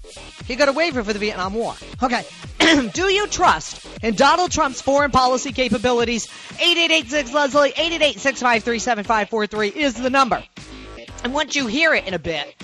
He 0.46 0.56
got 0.56 0.68
a 0.68 0.72
waiver 0.72 1.04
for 1.04 1.12
the 1.12 1.18
Vietnam 1.18 1.54
War. 1.54 1.74
Okay. 2.02 2.24
Do 2.92 3.04
you 3.04 3.26
trust 3.28 3.86
in 4.02 4.14
Donald 4.14 4.50
Trump's 4.50 4.82
foreign 4.82 5.10
policy 5.10 5.52
capabilities? 5.52 6.26
8886 6.54 7.32
Leslie, 7.32 7.72
888 7.76 9.76
is 9.76 9.94
the 9.94 10.10
number. 10.10 10.42
And 11.22 11.32
once 11.32 11.54
you 11.54 11.66
hear 11.66 11.94
it 11.94 12.06
in 12.06 12.14
a 12.14 12.18
bit, 12.18 12.54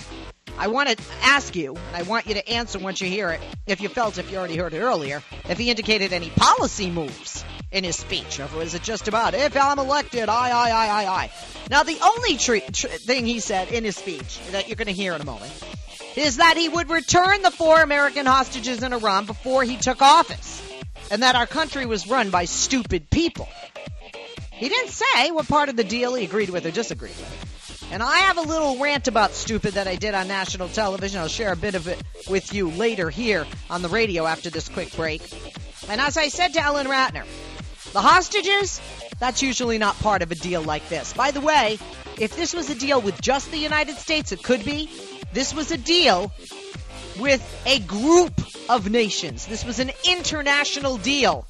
I 0.58 0.68
want 0.68 0.88
to 0.88 0.96
ask 1.22 1.54
you, 1.54 1.76
and 1.76 1.96
I 1.96 2.02
want 2.02 2.26
you 2.26 2.34
to 2.34 2.48
answer 2.48 2.78
once 2.78 3.00
you 3.00 3.08
hear 3.08 3.30
it, 3.30 3.40
if 3.66 3.80
you 3.80 3.88
felt, 3.88 4.18
if 4.18 4.30
you 4.30 4.38
already 4.38 4.56
heard 4.56 4.72
it 4.72 4.80
earlier, 4.80 5.22
if 5.48 5.58
he 5.58 5.68
indicated 5.68 6.12
any 6.12 6.30
policy 6.30 6.90
moves 6.90 7.44
in 7.70 7.84
his 7.84 7.96
speech, 7.96 8.40
or 8.40 8.46
was 8.56 8.74
it 8.74 8.82
just 8.82 9.06
about, 9.06 9.34
if 9.34 9.56
I'm 9.56 9.78
elected, 9.78 10.28
I, 10.28 10.50
I, 10.50 10.70
I, 10.70 10.86
I, 10.86 11.06
I. 11.06 11.32
Now, 11.70 11.82
the 11.82 11.98
only 12.02 12.36
tr- 12.36 12.72
tr- 12.72 12.88
thing 12.88 13.26
he 13.26 13.40
said 13.40 13.70
in 13.70 13.84
his 13.84 13.96
speech 13.96 14.40
that 14.52 14.68
you're 14.68 14.76
going 14.76 14.86
to 14.86 14.92
hear 14.92 15.12
in 15.12 15.20
a 15.20 15.26
moment 15.26 15.52
is 16.16 16.38
that 16.38 16.56
he 16.56 16.68
would 16.68 16.90
return 16.90 17.42
the 17.42 17.50
four 17.50 17.80
American 17.80 18.26
hostages 18.26 18.82
in 18.82 18.92
Iran 18.92 19.26
before 19.26 19.62
he 19.62 19.76
took 19.76 20.00
office, 20.02 20.62
and 21.10 21.22
that 21.22 21.36
our 21.36 21.46
country 21.46 21.86
was 21.86 22.08
run 22.08 22.30
by 22.30 22.46
stupid 22.46 23.10
people. 23.10 23.48
He 24.52 24.68
didn't 24.70 24.90
say 24.90 25.30
what 25.30 25.46
part 25.46 25.68
of 25.68 25.76
the 25.76 25.84
deal 25.84 26.14
he 26.14 26.24
agreed 26.24 26.48
with 26.48 26.64
or 26.64 26.70
disagreed 26.70 27.14
with. 27.16 27.88
And 27.92 28.02
I 28.02 28.18
have 28.20 28.38
a 28.38 28.42
little 28.42 28.78
rant 28.78 29.06
about 29.06 29.32
stupid 29.32 29.74
that 29.74 29.86
I 29.86 29.94
did 29.94 30.14
on 30.14 30.26
national 30.26 30.68
television. 30.68 31.20
I'll 31.20 31.28
share 31.28 31.52
a 31.52 31.56
bit 31.56 31.74
of 31.74 31.86
it 31.86 32.02
with 32.28 32.52
you 32.52 32.70
later 32.70 33.10
here 33.10 33.46
on 33.70 33.82
the 33.82 33.88
radio 33.88 34.26
after 34.26 34.50
this 34.50 34.68
quick 34.68 34.94
break. 34.96 35.22
And 35.88 36.00
as 36.00 36.16
I 36.16 36.28
said 36.28 36.54
to 36.54 36.62
Ellen 36.62 36.86
Ratner, 36.86 37.24
the 37.92 38.00
hostages, 38.00 38.80
that's 39.20 39.42
usually 39.42 39.78
not 39.78 39.96
part 40.00 40.22
of 40.22 40.32
a 40.32 40.34
deal 40.34 40.62
like 40.62 40.88
this. 40.88 41.12
By 41.12 41.30
the 41.30 41.40
way, 41.40 41.78
if 42.18 42.34
this 42.34 42.54
was 42.54 42.68
a 42.70 42.74
deal 42.74 43.00
with 43.00 43.20
just 43.20 43.50
the 43.50 43.58
United 43.58 43.96
States, 43.96 44.32
it 44.32 44.42
could 44.42 44.64
be. 44.64 44.90
This 45.36 45.52
was 45.52 45.70
a 45.70 45.76
deal 45.76 46.32
with 47.20 47.44
a 47.66 47.78
group 47.80 48.32
of 48.70 48.88
nations. 48.88 49.44
This 49.44 49.66
was 49.66 49.80
an 49.80 49.90
international 50.08 50.96
deal. 50.96 51.46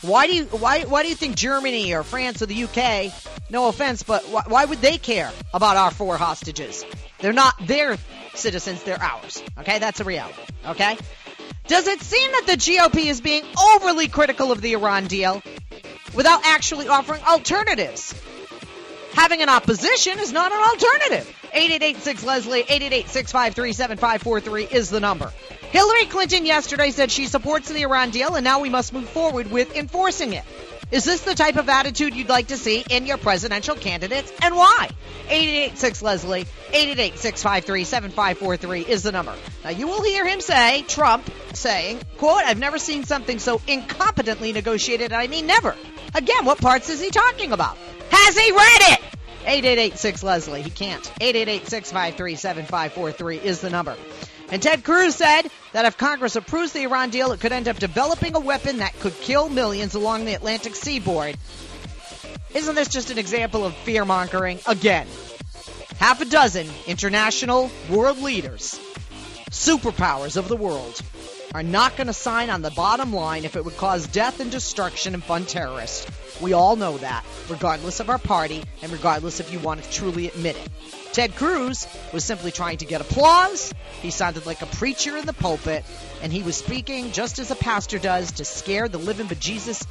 Why 0.00 0.26
do 0.26 0.34
you 0.36 0.44
why 0.46 0.84
why 0.84 1.02
do 1.02 1.10
you 1.10 1.14
think 1.14 1.36
Germany 1.36 1.92
or 1.92 2.02
France 2.02 2.40
or 2.40 2.46
the 2.46 2.64
UK? 2.64 3.12
No 3.50 3.68
offense, 3.68 4.02
but 4.02 4.24
why, 4.30 4.44
why 4.46 4.64
would 4.64 4.78
they 4.78 4.96
care 4.96 5.30
about 5.52 5.76
our 5.76 5.90
four 5.90 6.16
hostages? 6.16 6.86
They're 7.18 7.34
not 7.34 7.54
their 7.66 7.98
citizens; 8.32 8.82
they're 8.82 9.02
ours. 9.02 9.42
Okay, 9.58 9.78
that's 9.78 10.00
a 10.00 10.04
reality. 10.04 10.40
Okay. 10.68 10.96
Does 11.66 11.86
it 11.86 12.00
seem 12.00 12.32
that 12.32 12.46
the 12.46 12.56
GOP 12.56 13.10
is 13.10 13.20
being 13.20 13.44
overly 13.74 14.08
critical 14.08 14.52
of 14.52 14.62
the 14.62 14.72
Iran 14.72 15.06
deal 15.06 15.42
without 16.14 16.46
actually 16.46 16.88
offering 16.88 17.22
alternatives? 17.24 18.14
Having 19.12 19.42
an 19.42 19.50
opposition 19.50 20.18
is 20.18 20.32
not 20.32 20.50
an 20.50 20.62
alternative. 20.62 21.41
8886 21.54 22.24
Leslie, 22.24 22.60
888 22.60 23.08
653 23.08 23.72
7543 23.72 24.78
is 24.78 24.90
the 24.90 25.00
number. 25.00 25.32
Hillary 25.70 26.06
Clinton 26.06 26.46
yesterday 26.46 26.90
said 26.90 27.10
she 27.10 27.26
supports 27.26 27.68
the 27.68 27.82
Iran 27.82 28.10
deal 28.10 28.34
and 28.34 28.44
now 28.44 28.60
we 28.60 28.70
must 28.70 28.92
move 28.92 29.08
forward 29.08 29.50
with 29.50 29.76
enforcing 29.76 30.32
it. 30.32 30.44
Is 30.90 31.04
this 31.04 31.22
the 31.22 31.34
type 31.34 31.56
of 31.56 31.68
attitude 31.68 32.14
you'd 32.14 32.28
like 32.28 32.48
to 32.48 32.56
see 32.56 32.84
in 32.90 33.06
your 33.06 33.16
presidential 33.16 33.74
candidates 33.74 34.32
and 34.42 34.54
why? 34.54 34.88
8886 35.28 36.02
Leslie, 36.02 36.46
888 36.68 37.18
653 37.18 37.84
7543 37.84 38.92
is 38.92 39.02
the 39.02 39.12
number. 39.12 39.34
Now 39.64 39.70
you 39.70 39.88
will 39.88 40.02
hear 40.02 40.26
him 40.26 40.40
say, 40.40 40.82
Trump 40.82 41.28
saying, 41.54 42.00
quote, 42.18 42.42
I've 42.44 42.58
never 42.58 42.78
seen 42.78 43.04
something 43.04 43.38
so 43.38 43.58
incompetently 43.60 44.52
negotiated, 44.54 45.12
I 45.12 45.26
mean 45.26 45.46
never. 45.46 45.74
Again, 46.14 46.44
what 46.44 46.58
parts 46.58 46.90
is 46.90 47.00
he 47.00 47.10
talking 47.10 47.52
about? 47.52 47.76
Has 48.10 48.38
he 48.38 48.52
read 48.52 48.98
it? 48.98 49.01
8886 49.44 50.22
Leslie. 50.22 50.62
He 50.62 50.70
can't. 50.70 51.04
888 51.20 51.68
653 51.68 52.34
7543 52.36 53.36
is 53.38 53.60
the 53.60 53.70
number. 53.70 53.96
And 54.50 54.62
Ted 54.62 54.84
Cruz 54.84 55.14
said 55.14 55.42
that 55.72 55.86
if 55.86 55.96
Congress 55.96 56.36
approves 56.36 56.72
the 56.72 56.82
Iran 56.82 57.10
deal, 57.10 57.32
it 57.32 57.40
could 57.40 57.52
end 57.52 57.68
up 57.68 57.78
developing 57.78 58.34
a 58.36 58.40
weapon 58.40 58.78
that 58.78 58.98
could 59.00 59.14
kill 59.20 59.48
millions 59.48 59.94
along 59.94 60.26
the 60.26 60.34
Atlantic 60.34 60.74
seaboard. 60.74 61.36
Isn't 62.54 62.74
this 62.74 62.88
just 62.88 63.10
an 63.10 63.18
example 63.18 63.64
of 63.64 63.74
fear 63.74 64.04
mongering? 64.04 64.60
Again, 64.66 65.06
half 65.98 66.20
a 66.20 66.26
dozen 66.26 66.66
international 66.86 67.70
world 67.88 68.18
leaders, 68.18 68.78
superpowers 69.50 70.36
of 70.36 70.48
the 70.48 70.56
world, 70.56 71.00
are 71.54 71.62
not 71.62 71.96
going 71.96 72.06
to 72.06 72.12
sign 72.12 72.50
on 72.50 72.62
the 72.62 72.70
bottom 72.70 73.12
line 73.12 73.44
if 73.44 73.56
it 73.56 73.64
would 73.64 73.76
cause 73.76 74.06
death 74.06 74.40
and 74.40 74.50
destruction 74.50 75.14
and 75.14 75.22
fund 75.22 75.48
terrorists. 75.48 76.06
We 76.40 76.54
all 76.54 76.76
know 76.76 76.98
that, 76.98 77.24
regardless 77.48 78.00
of 78.00 78.08
our 78.08 78.18
party 78.18 78.64
and 78.82 78.90
regardless 78.90 79.40
if 79.40 79.52
you 79.52 79.58
want 79.58 79.82
to 79.82 79.90
truly 79.90 80.28
admit 80.28 80.56
it. 80.56 80.68
Ted 81.12 81.36
Cruz 81.36 81.86
was 82.14 82.24
simply 82.24 82.50
trying 82.50 82.78
to 82.78 82.86
get 82.86 83.02
applause. 83.02 83.74
He 84.00 84.10
sounded 84.10 84.46
like 84.46 84.62
a 84.62 84.66
preacher 84.66 85.16
in 85.16 85.26
the 85.26 85.34
pulpit, 85.34 85.84
and 86.22 86.32
he 86.32 86.42
was 86.42 86.56
speaking 86.56 87.12
just 87.12 87.38
as 87.38 87.50
a 87.50 87.54
pastor 87.54 87.98
does 87.98 88.32
to 88.32 88.46
scare 88.46 88.88
the 88.88 88.98
living 88.98 89.26
bejesus 89.26 89.86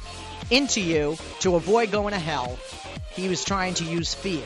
into 0.50 0.80
you 0.80 1.16
to 1.40 1.54
avoid 1.54 1.92
going 1.92 2.12
to 2.12 2.18
hell. 2.18 2.58
He 3.14 3.28
was 3.28 3.44
trying 3.44 3.74
to 3.74 3.84
use 3.84 4.14
fear 4.14 4.44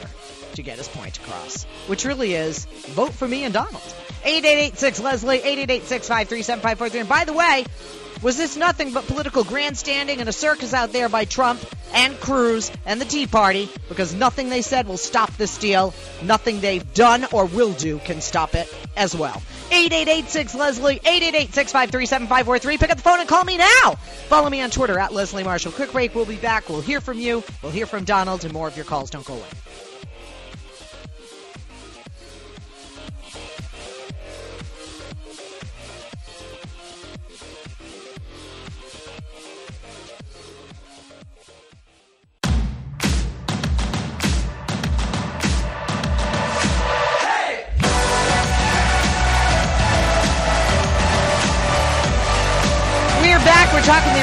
to 0.57 0.63
get 0.63 0.79
his 0.79 0.89
point 0.89 1.17
across, 1.19 1.65
which 1.87 2.05
really 2.05 2.35
is 2.35 2.65
vote 2.89 3.13
for 3.13 3.27
me 3.27 3.45
and 3.45 3.55
Donald. 3.55 3.83
8886 4.25 5.01
Leslie, 5.01 5.39
888 5.39 6.95
And 6.97 7.09
by 7.09 7.25
the 7.25 7.33
way, 7.33 7.65
was 8.23 8.37
this 8.37 8.57
nothing 8.57 8.93
but 8.93 9.07
political 9.07 9.45
grandstanding 9.45 10.21
and 10.21 10.29
a 10.29 10.33
circus 10.33 10.73
out 10.73 10.93
there 10.93 11.09
by 11.09 11.27
Trump 11.27 11.61
and 11.93 12.19
Cruz 12.19 12.73
and 12.87 13.01
the 13.01 13.05
Tea 13.05 13.27
Party? 13.27 13.69
Because 13.89 14.15
nothing 14.15 14.49
they 14.49 14.63
said 14.63 14.89
will 14.89 14.97
stop 14.97 15.37
this 15.37 15.59
deal. 15.59 15.95
Nothing 16.23 16.61
they've 16.61 16.95
done 16.95 17.27
or 17.33 17.45
will 17.45 17.73
do 17.73 17.99
can 17.99 18.21
stop 18.21 18.55
it 18.55 18.73
as 18.97 19.15
well. 19.15 19.43
8886 19.71 20.55
Leslie, 20.55 20.97
888 20.97 21.55
653 21.55 22.07
7543. 22.07 22.79
Pick 22.79 22.91
up 22.91 22.97
the 22.97 23.03
phone 23.03 23.21
and 23.21 23.29
call 23.29 23.45
me 23.45 23.59
now. 23.59 23.97
Follow 24.29 24.49
me 24.49 24.63
on 24.63 24.71
Twitter 24.71 24.99
at 24.99 25.13
Leslie 25.13 25.45
Marshall. 25.45 25.73
Quick 25.73 25.93
break. 25.93 26.15
We'll 26.15 26.25
be 26.25 26.37
back. 26.37 26.69
We'll 26.69 26.81
hear 26.81 27.01
from 27.01 27.19
you. 27.19 27.45
We'll 27.63 27.73
hear 27.73 27.87
from 27.87 28.05
Donald 28.05 28.45
and 28.45 28.53
more 28.55 28.69
of 28.69 28.77
your 28.77 28.87
calls. 28.87 29.11
Don't 29.11 29.27
go 29.27 29.35
away. 29.35 29.49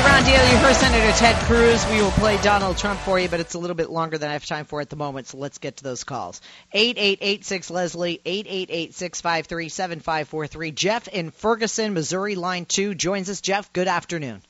Talking 0.03 0.25
deal. 0.25 0.49
You 0.49 0.57
heard 0.57 0.75
Senator 0.75 1.11
Ted 1.17 1.35
Cruz. 1.45 1.85
We 1.89 2.01
will 2.01 2.11
play 2.11 2.37
Donald 2.41 2.77
Trump 2.77 2.99
for 3.01 3.19
you, 3.19 3.29
but 3.29 3.39
it's 3.39 3.53
a 3.53 3.59
little 3.59 3.75
bit 3.75 3.89
longer 3.89 4.17
than 4.17 4.29
I 4.29 4.33
have 4.33 4.45
time 4.45 4.65
for 4.65 4.81
at 4.81 4.89
the 4.89 4.95
moment, 4.95 5.27
so 5.27 5.37
let's 5.37 5.57
get 5.57 5.77
to 5.77 5.83
those 5.83 6.03
calls. 6.03 6.41
8886 6.73 7.69
Leslie, 7.69 8.19
888 8.25 8.93
653 8.93 9.69
7543. 9.69 10.71
Jeff 10.71 11.07
in 11.07 11.31
Ferguson, 11.31 11.93
Missouri, 11.93 12.35
line 12.35 12.65
2 12.65 12.95
joins 12.95 13.29
us. 13.29 13.41
Jeff, 13.41 13.71
good 13.71 13.87
afternoon. 13.87 14.41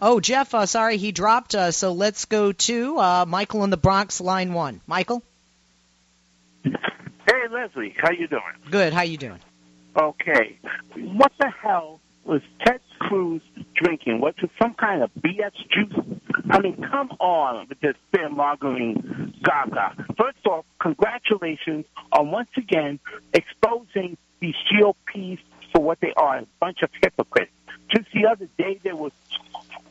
Oh, 0.00 0.20
Jeff, 0.20 0.54
uh, 0.54 0.66
sorry, 0.66 0.96
he 0.98 1.12
dropped, 1.12 1.54
uh, 1.54 1.70
so 1.70 1.92
let's 1.92 2.26
go 2.26 2.52
to 2.52 2.98
uh, 2.98 3.24
Michael 3.26 3.64
in 3.64 3.70
the 3.70 3.76
Bronx, 3.78 4.20
line 4.20 4.52
1. 4.52 4.80
Michael? 4.86 5.22
Hey, 6.62 7.48
Leslie, 7.50 7.94
how 7.98 8.12
you 8.12 8.28
doing? 8.28 8.42
Good, 8.70 8.92
how 8.92 9.02
you 9.02 9.16
doing? 9.16 9.40
Okay. 9.98 10.58
What 10.94 11.32
the 11.38 11.48
hell 11.62 12.00
was 12.24 12.42
Ted 12.64 12.80
Cruz 12.98 13.42
drinking? 13.74 14.20
Was 14.20 14.34
it 14.42 14.50
some 14.60 14.74
kind 14.74 15.02
of 15.02 15.10
BS 15.14 15.52
juice? 15.70 16.18
I 16.50 16.60
mean, 16.60 16.76
come 16.90 17.10
on 17.20 17.66
with 17.68 17.80
this 17.80 17.96
fear 18.12 18.28
mongering 18.28 19.34
gaga. 19.42 19.94
First 20.18 20.46
off, 20.46 20.64
congratulations 20.80 21.86
on 22.12 22.30
once 22.30 22.50
again 22.56 22.98
exposing 23.32 24.16
these 24.40 24.54
GOPs 24.70 25.40
for 25.72 25.82
what 25.82 26.00
they 26.00 26.12
are 26.16 26.38
a 26.38 26.46
bunch 26.60 26.82
of 26.82 26.90
hypocrites. 27.02 27.52
Just 27.88 28.06
the 28.12 28.26
other 28.26 28.48
day, 28.58 28.80
they 28.82 28.92
were 28.92 29.10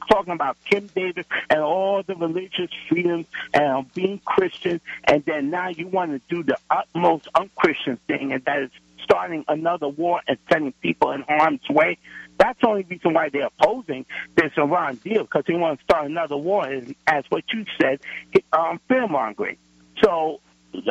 talking 0.09 0.33
about 0.33 0.57
Kim 0.65 0.87
Davis 0.87 1.25
and 1.49 1.61
all 1.61 2.03
the 2.03 2.15
religious 2.15 2.69
freedoms 2.89 3.25
and 3.53 3.91
being 3.93 4.19
Christian, 4.25 4.81
and 5.05 5.23
then 5.25 5.49
now 5.49 5.69
you 5.69 5.87
want 5.87 6.11
to 6.11 6.21
do 6.33 6.43
the 6.43 6.57
utmost 6.69 7.27
unchristian 7.35 7.97
thing, 8.07 8.31
and 8.33 8.43
that 8.45 8.63
is 8.63 8.71
starting 9.03 9.45
another 9.47 9.87
war 9.87 10.21
and 10.27 10.37
sending 10.51 10.73
people 10.81 11.11
in 11.11 11.21
harm's 11.21 11.67
way. 11.69 11.97
That's 12.37 12.59
the 12.59 12.67
only 12.67 12.83
reason 12.83 13.13
why 13.13 13.29
they're 13.29 13.47
opposing 13.47 14.05
this 14.35 14.51
Iran 14.57 14.95
deal, 14.95 15.23
because 15.23 15.45
they 15.47 15.55
want 15.55 15.79
to 15.79 15.83
start 15.85 16.05
another 16.05 16.37
war, 16.37 16.67
as 17.07 17.23
what 17.29 17.43
you 17.53 17.65
said, 17.79 17.99
um, 18.51 18.79
fear 18.87 19.07
mongering. 19.07 19.57
So, 20.03 20.41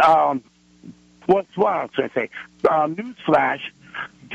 um, 0.03 0.43
what's 1.27 1.55
what 1.57 1.73
I 1.75 1.83
was 1.83 1.91
going 1.97 2.09
to 2.11 2.15
say? 2.15 2.31
Um, 2.69 2.97
newsflash: 2.97 3.61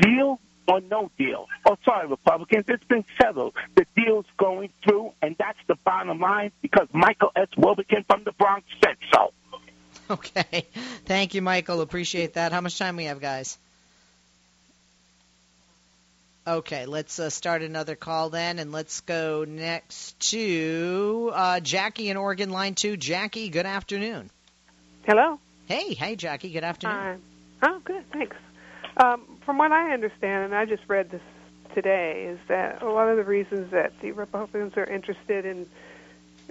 deal 0.00 0.40
or 0.68 0.80
no 0.80 1.10
deal? 1.18 1.48
Oh, 1.66 1.76
sorry, 1.84 2.06
Republicans, 2.06 2.64
it's 2.68 2.84
been 2.84 3.04
settled. 3.20 3.54
The 3.74 3.86
deal's 3.96 4.26
going 4.36 4.70
through, 4.84 5.12
and 5.20 5.36
that's 5.38 5.58
the 5.66 5.74
bottom 5.84 6.20
line 6.20 6.52
because 6.62 6.88
Michael 6.92 7.32
S. 7.34 7.48
Wilbekin 7.56 8.04
from 8.04 8.24
the 8.24 8.32
Bronx 8.32 8.64
said 8.82 8.96
so. 9.12 9.32
Okay, 10.10 10.66
thank 11.04 11.34
you, 11.34 11.42
Michael. 11.42 11.80
Appreciate 11.80 12.34
that. 12.34 12.52
How 12.52 12.60
much 12.60 12.78
time 12.78 12.96
we 12.96 13.04
have, 13.04 13.20
guys? 13.20 13.58
Okay, 16.46 16.86
let's 16.86 17.18
uh, 17.18 17.28
start 17.28 17.62
another 17.62 17.94
call 17.96 18.30
then, 18.30 18.58
and 18.58 18.72
let's 18.72 19.02
go 19.02 19.44
next 19.46 20.18
to 20.30 21.30
uh, 21.34 21.60
Jackie 21.60 22.08
in 22.08 22.16
Oregon, 22.16 22.50
line 22.50 22.74
two. 22.74 22.96
Jackie, 22.96 23.50
good 23.50 23.66
afternoon. 23.66 24.30
Hello. 25.06 25.38
Hey, 25.66 25.94
hey, 25.94 26.16
Jackie. 26.16 26.50
Good 26.50 26.64
afternoon. 26.64 26.96
Hi. 26.96 27.16
Oh, 27.62 27.80
good. 27.84 28.10
Thanks. 28.10 28.36
Um, 28.96 29.22
from 29.44 29.58
what 29.58 29.70
I 29.70 29.92
understand, 29.92 30.46
and 30.46 30.54
I 30.54 30.64
just 30.64 30.82
read 30.88 31.10
this 31.10 31.20
today, 31.74 32.24
is 32.32 32.38
that 32.48 32.82
a 32.82 32.88
lot 32.88 33.08
of 33.08 33.18
the 33.18 33.24
reasons 33.24 33.70
that 33.72 33.92
the 34.00 34.12
Republicans 34.12 34.76
are 34.76 34.84
interested 34.84 35.44
in 35.44 35.68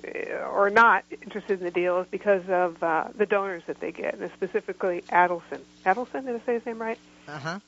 uh, 0.04 0.46
or 0.46 0.70
not 0.70 1.04
interested 1.12 1.60
in 1.60 1.66
the 1.66 1.72
deal 1.72 2.00
is 2.00 2.08
because 2.10 2.48
of 2.48 2.82
uh, 2.84 3.08
the 3.16 3.26
donors 3.26 3.64
that 3.66 3.80
they 3.80 3.92
get, 3.92 4.20
and 4.20 4.32
specifically 4.34 5.02
Adelson. 5.10 5.62
Adelson, 5.84 6.26
did 6.26 6.36
I 6.36 6.46
say 6.46 6.54
his 6.54 6.66
name 6.66 6.80
right? 6.80 7.00
Uh 7.28 7.40
huh. 7.40 7.60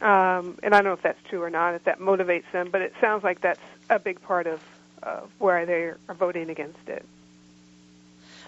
Um, 0.00 0.58
and 0.62 0.74
I 0.74 0.78
don't 0.78 0.84
know 0.84 0.92
if 0.92 1.02
that's 1.02 1.22
true 1.28 1.42
or 1.42 1.50
not, 1.50 1.74
if 1.74 1.84
that 1.84 1.98
motivates 1.98 2.50
them, 2.52 2.70
but 2.70 2.80
it 2.82 2.92
sounds 3.00 3.22
like 3.22 3.40
that's 3.40 3.60
a 3.88 3.98
big 3.98 4.20
part 4.22 4.46
of 4.46 4.60
uh, 5.02 5.20
why 5.38 5.64
they 5.64 5.82
are 5.82 6.14
voting 6.18 6.50
against 6.50 6.88
it. 6.88 7.04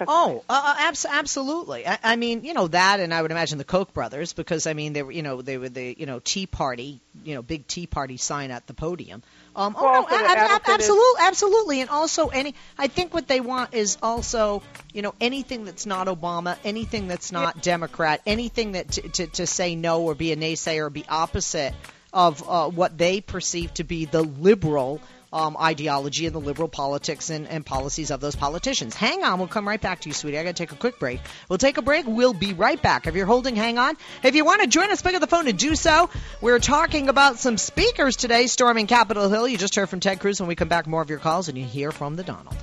Oh, 0.06 0.44
uh, 0.48 0.62
uh, 0.64 0.74
abs- 0.78 1.06
absolutely. 1.06 1.86
I, 1.86 1.98
I 2.02 2.16
mean, 2.16 2.44
you 2.44 2.54
know 2.54 2.68
that, 2.68 3.00
and 3.00 3.12
I 3.12 3.22
would 3.22 3.30
imagine 3.30 3.58
the 3.58 3.64
Koch 3.64 3.92
brothers, 3.92 4.32
because 4.32 4.66
I 4.66 4.72
mean, 4.74 4.92
they 4.92 5.02
were, 5.02 5.12
you 5.12 5.22
know, 5.22 5.42
they 5.42 5.58
were 5.58 5.68
the, 5.68 5.94
you 5.98 6.06
know, 6.06 6.20
Tea 6.20 6.46
Party, 6.46 7.00
you 7.24 7.34
know, 7.34 7.42
big 7.42 7.66
Tea 7.66 7.86
Party 7.86 8.16
sign 8.16 8.50
at 8.50 8.66
the 8.66 8.74
podium. 8.74 9.22
Um, 9.54 9.74
oh 9.78 9.82
well, 9.82 10.06
no, 10.06 10.16
ab- 10.26 10.50
ab- 10.50 10.60
absolutely, 10.66 11.20
absolutely, 11.22 11.80
and 11.80 11.90
also 11.90 12.28
any. 12.28 12.54
I 12.78 12.88
think 12.88 13.14
what 13.14 13.26
they 13.26 13.40
want 13.40 13.74
is 13.74 13.96
also, 14.02 14.62
you 14.92 15.02
know, 15.02 15.14
anything 15.20 15.64
that's 15.64 15.86
not 15.86 16.08
Obama, 16.08 16.58
anything 16.62 17.08
that's 17.08 17.32
not 17.32 17.56
yeah. 17.56 17.62
Democrat, 17.62 18.20
anything 18.26 18.72
that 18.72 18.90
t- 18.90 19.02
to 19.08 19.26
to 19.28 19.46
say 19.46 19.74
no 19.74 20.02
or 20.02 20.14
be 20.14 20.32
a 20.32 20.36
naysayer 20.36 20.86
or 20.86 20.90
be 20.90 21.04
opposite 21.08 21.72
of 22.12 22.42
uh, 22.48 22.68
what 22.68 22.96
they 22.96 23.20
perceive 23.20 23.72
to 23.74 23.84
be 23.84 24.04
the 24.04 24.22
liberal 24.22 25.00
um, 25.36 25.56
ideology 25.58 26.24
and 26.24 26.34
the 26.34 26.40
liberal 26.40 26.68
politics 26.68 27.28
and, 27.28 27.46
and 27.46 27.64
policies 27.64 28.10
of 28.10 28.20
those 28.20 28.34
politicians. 28.34 28.94
Hang 28.94 29.22
on, 29.22 29.38
we'll 29.38 29.48
come 29.48 29.68
right 29.68 29.80
back 29.80 30.00
to 30.00 30.08
you, 30.08 30.14
sweetie. 30.14 30.38
I 30.38 30.44
got 30.44 30.56
to 30.56 30.62
take 30.62 30.72
a 30.72 30.76
quick 30.76 30.98
break. 30.98 31.20
We'll 31.48 31.58
take 31.58 31.76
a 31.76 31.82
break. 31.82 32.06
We'll 32.06 32.32
be 32.32 32.54
right 32.54 32.80
back. 32.80 33.06
If 33.06 33.14
you're 33.14 33.26
holding, 33.26 33.54
hang 33.54 33.76
on. 33.78 33.96
If 34.22 34.34
you 34.34 34.46
want 34.46 34.62
to 34.62 34.66
join 34.66 34.90
us, 34.90 35.02
pick 35.02 35.14
up 35.14 35.20
the 35.20 35.26
phone 35.26 35.46
and 35.46 35.58
do 35.58 35.74
so. 35.74 36.08
We're 36.40 36.58
talking 36.58 37.10
about 37.10 37.38
some 37.38 37.58
speakers 37.58 38.16
today 38.16 38.46
storming 38.46 38.86
Capitol 38.86 39.28
Hill. 39.28 39.46
You 39.46 39.58
just 39.58 39.74
heard 39.74 39.90
from 39.90 40.00
Ted 40.00 40.20
Cruz. 40.20 40.40
When 40.40 40.48
we 40.48 40.54
come 40.54 40.68
back, 40.68 40.86
more 40.86 41.02
of 41.02 41.10
your 41.10 41.18
calls, 41.18 41.48
and 41.48 41.58
you 41.58 41.64
hear 41.64 41.92
from 41.92 42.16
the 42.16 42.24
Donald. 42.24 42.56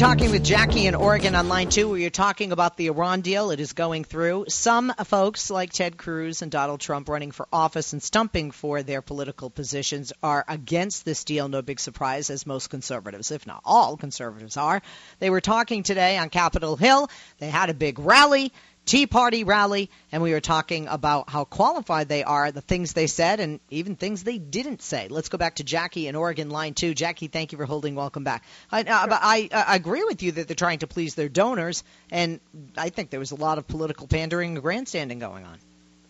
Talking 0.00 0.30
with 0.30 0.42
Jackie 0.42 0.86
in 0.86 0.94
Oregon 0.94 1.34
on 1.34 1.48
line 1.48 1.68
two. 1.68 1.90
We 1.90 2.04
were 2.04 2.08
talking 2.08 2.52
about 2.52 2.78
the 2.78 2.86
Iran 2.86 3.20
deal. 3.20 3.50
It 3.50 3.60
is 3.60 3.74
going 3.74 4.04
through. 4.04 4.46
Some 4.48 4.94
folks, 5.04 5.50
like 5.50 5.74
Ted 5.74 5.98
Cruz 5.98 6.40
and 6.40 6.50
Donald 6.50 6.80
Trump, 6.80 7.06
running 7.10 7.32
for 7.32 7.46
office 7.52 7.92
and 7.92 8.02
stumping 8.02 8.50
for 8.50 8.82
their 8.82 9.02
political 9.02 9.50
positions, 9.50 10.14
are 10.22 10.42
against 10.48 11.04
this 11.04 11.24
deal. 11.24 11.50
No 11.50 11.60
big 11.60 11.78
surprise, 11.78 12.30
as 12.30 12.46
most 12.46 12.70
conservatives, 12.70 13.30
if 13.30 13.46
not 13.46 13.60
all 13.62 13.98
conservatives, 13.98 14.56
are. 14.56 14.80
They 15.18 15.28
were 15.28 15.42
talking 15.42 15.82
today 15.82 16.16
on 16.16 16.30
Capitol 16.30 16.76
Hill. 16.76 17.10
They 17.38 17.50
had 17.50 17.68
a 17.68 17.74
big 17.74 17.98
rally. 17.98 18.54
Tea 18.90 19.06
Party 19.06 19.44
rally, 19.44 19.88
and 20.10 20.20
we 20.20 20.32
were 20.32 20.40
talking 20.40 20.88
about 20.88 21.30
how 21.30 21.44
qualified 21.44 22.08
they 22.08 22.24
are, 22.24 22.50
the 22.50 22.60
things 22.60 22.92
they 22.92 23.06
said, 23.06 23.38
and 23.38 23.60
even 23.70 23.94
things 23.94 24.24
they 24.24 24.36
didn't 24.36 24.82
say. 24.82 25.06
Let's 25.08 25.28
go 25.28 25.38
back 25.38 25.54
to 25.56 25.62
Jackie 25.62 26.08
in 26.08 26.16
Oregon, 26.16 26.50
line 26.50 26.74
two. 26.74 26.92
Jackie, 26.92 27.28
thank 27.28 27.52
you 27.52 27.58
for 27.58 27.66
holding. 27.66 27.94
Welcome 27.94 28.24
back. 28.24 28.42
I, 28.72 28.80
uh, 28.80 29.06
I, 29.12 29.48
I 29.52 29.76
agree 29.76 30.02
with 30.02 30.24
you 30.24 30.32
that 30.32 30.48
they're 30.48 30.56
trying 30.56 30.80
to 30.80 30.88
please 30.88 31.14
their 31.14 31.28
donors, 31.28 31.84
and 32.10 32.40
I 32.76 32.88
think 32.88 33.10
there 33.10 33.20
was 33.20 33.30
a 33.30 33.36
lot 33.36 33.58
of 33.58 33.68
political 33.68 34.08
pandering 34.08 34.54
and 34.54 34.60
grandstanding 34.60 35.20
going 35.20 35.44
on. 35.44 35.58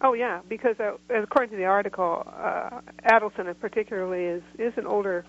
Oh 0.01 0.15
yeah, 0.15 0.41
because 0.49 0.81
uh, 0.81 0.93
according 1.11 1.51
to 1.51 1.57
the 1.59 1.67
article, 1.67 2.27
uh, 2.35 2.81
Adelson 3.05 3.55
particularly 3.61 4.25
is 4.25 4.43
is 4.59 4.73
an 4.79 4.87
older 4.87 5.27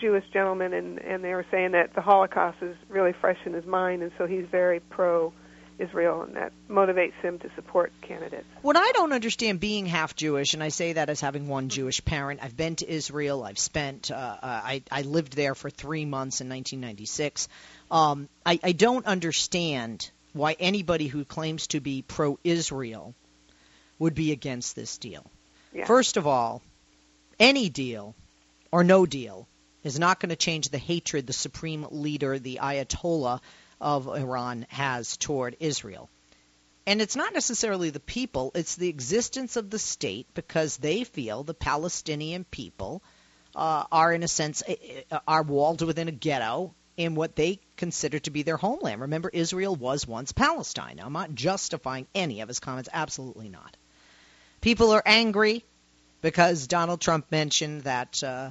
Jewish 0.00 0.24
gentleman, 0.32 0.72
and 0.72 0.98
and 0.98 1.22
they 1.22 1.32
were 1.32 1.46
saying 1.48 1.70
that 1.72 1.94
the 1.94 2.00
Holocaust 2.00 2.60
is 2.60 2.74
really 2.88 3.12
fresh 3.12 3.38
in 3.46 3.52
his 3.52 3.66
mind, 3.66 4.02
and 4.02 4.10
so 4.18 4.26
he's 4.26 4.46
very 4.50 4.80
pro 4.80 5.32
Israel, 5.78 6.22
and 6.22 6.36
that 6.36 6.52
motivates 6.68 7.14
him 7.22 7.38
to 7.40 7.50
support 7.54 7.92
candidates. 8.02 8.46
What 8.62 8.76
I 8.76 8.92
don't 8.92 9.12
understand 9.12 9.60
being 9.60 9.86
half 9.86 10.14
Jewish, 10.14 10.54
and 10.54 10.62
I 10.62 10.68
say 10.68 10.94
that 10.94 11.08
as 11.08 11.20
having 11.20 11.48
one 11.48 11.68
Jewish 11.68 12.04
parent, 12.04 12.40
I've 12.42 12.56
been 12.56 12.76
to 12.76 12.90
Israel. 12.90 13.42
I've 13.42 13.58
spent, 13.58 14.10
uh, 14.10 14.14
uh, 14.14 14.36
I, 14.42 14.82
I 14.90 15.02
lived 15.02 15.34
there 15.34 15.54
for 15.54 15.70
three 15.70 16.04
months 16.04 16.40
in 16.40 16.48
1996. 16.48 17.48
Um, 17.90 18.28
I, 18.44 18.60
I 18.62 18.72
don't 18.72 19.06
understand 19.06 20.10
why 20.32 20.56
anybody 20.58 21.06
who 21.08 21.24
claims 21.24 21.66
to 21.68 21.80
be 21.80 22.02
pro-Israel 22.02 23.14
would 23.98 24.14
be 24.14 24.32
against 24.32 24.74
this 24.74 24.98
deal. 24.98 25.30
Yeah. 25.72 25.84
First 25.86 26.16
of 26.16 26.26
all, 26.26 26.62
any 27.38 27.68
deal 27.68 28.14
or 28.70 28.84
no 28.84 29.06
deal 29.06 29.46
is 29.84 29.98
not 29.98 30.20
going 30.20 30.30
to 30.30 30.36
change 30.36 30.68
the 30.68 30.78
hatred 30.78 31.26
the 31.26 31.32
supreme 31.32 31.86
leader, 31.90 32.38
the 32.38 32.60
Ayatollah, 32.62 33.40
of 33.82 34.08
Iran 34.08 34.64
has 34.70 35.16
toward 35.18 35.56
Israel. 35.60 36.08
And 36.86 37.02
it's 37.02 37.16
not 37.16 37.34
necessarily 37.34 37.90
the 37.90 38.00
people, 38.00 38.50
it's 38.54 38.76
the 38.76 38.88
existence 38.88 39.56
of 39.56 39.70
the 39.70 39.78
state 39.78 40.26
because 40.34 40.76
they 40.76 41.04
feel 41.04 41.42
the 41.42 41.54
Palestinian 41.54 42.44
people 42.44 43.02
uh, 43.54 43.84
are, 43.92 44.12
in 44.12 44.22
a 44.22 44.28
sense, 44.28 44.62
are 45.28 45.42
walled 45.42 45.82
within 45.82 46.08
a 46.08 46.12
ghetto 46.12 46.74
in 46.96 47.14
what 47.14 47.36
they 47.36 47.60
consider 47.76 48.18
to 48.20 48.30
be 48.30 48.42
their 48.42 48.56
homeland. 48.56 49.00
Remember, 49.00 49.30
Israel 49.32 49.76
was 49.76 50.06
once 50.06 50.32
Palestine. 50.32 50.96
Now, 50.96 51.06
I'm 51.06 51.12
not 51.12 51.34
justifying 51.34 52.06
any 52.14 52.40
of 52.40 52.48
his 52.48 52.60
comments, 52.60 52.88
absolutely 52.92 53.48
not. 53.48 53.76
People 54.60 54.90
are 54.92 55.02
angry 55.04 55.64
because 56.20 56.66
Donald 56.66 57.00
Trump 57.00 57.26
mentioned 57.30 57.82
that 57.82 58.22
uh, 58.22 58.50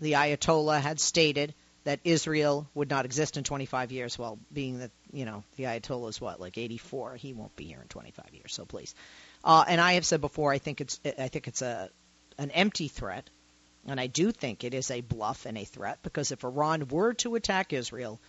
the 0.00 0.12
Ayatollah 0.12 0.80
had 0.80 1.00
stated 1.00 1.54
that 1.90 1.98
Israel 2.04 2.68
would 2.72 2.88
not 2.88 3.04
exist 3.04 3.36
in 3.36 3.42
25 3.42 3.90
years. 3.90 4.16
Well, 4.16 4.38
being 4.52 4.78
that 4.78 4.92
you 5.12 5.24
know 5.24 5.42
the 5.56 5.64
Ayatollah 5.64 6.10
is 6.10 6.20
what 6.20 6.38
like 6.38 6.56
84, 6.56 7.16
he 7.16 7.32
won't 7.32 7.56
be 7.56 7.64
here 7.64 7.80
in 7.82 7.88
25 7.88 8.26
years. 8.32 8.54
So 8.54 8.64
please. 8.64 8.94
Uh, 9.42 9.64
and 9.66 9.80
I 9.80 9.94
have 9.94 10.06
said 10.06 10.20
before, 10.20 10.52
I 10.52 10.58
think 10.58 10.80
it's 10.80 11.00
I 11.04 11.26
think 11.26 11.48
it's 11.48 11.62
a 11.62 11.90
an 12.38 12.52
empty 12.52 12.86
threat, 12.86 13.28
and 13.88 13.98
I 13.98 14.06
do 14.06 14.30
think 14.30 14.62
it 14.62 14.72
is 14.72 14.92
a 14.92 15.00
bluff 15.00 15.46
and 15.46 15.58
a 15.58 15.64
threat 15.64 15.98
because 16.04 16.30
if 16.30 16.44
Iran 16.44 16.86
were 16.86 17.12
to 17.14 17.34
attack 17.34 17.72
Israel, 17.72 18.20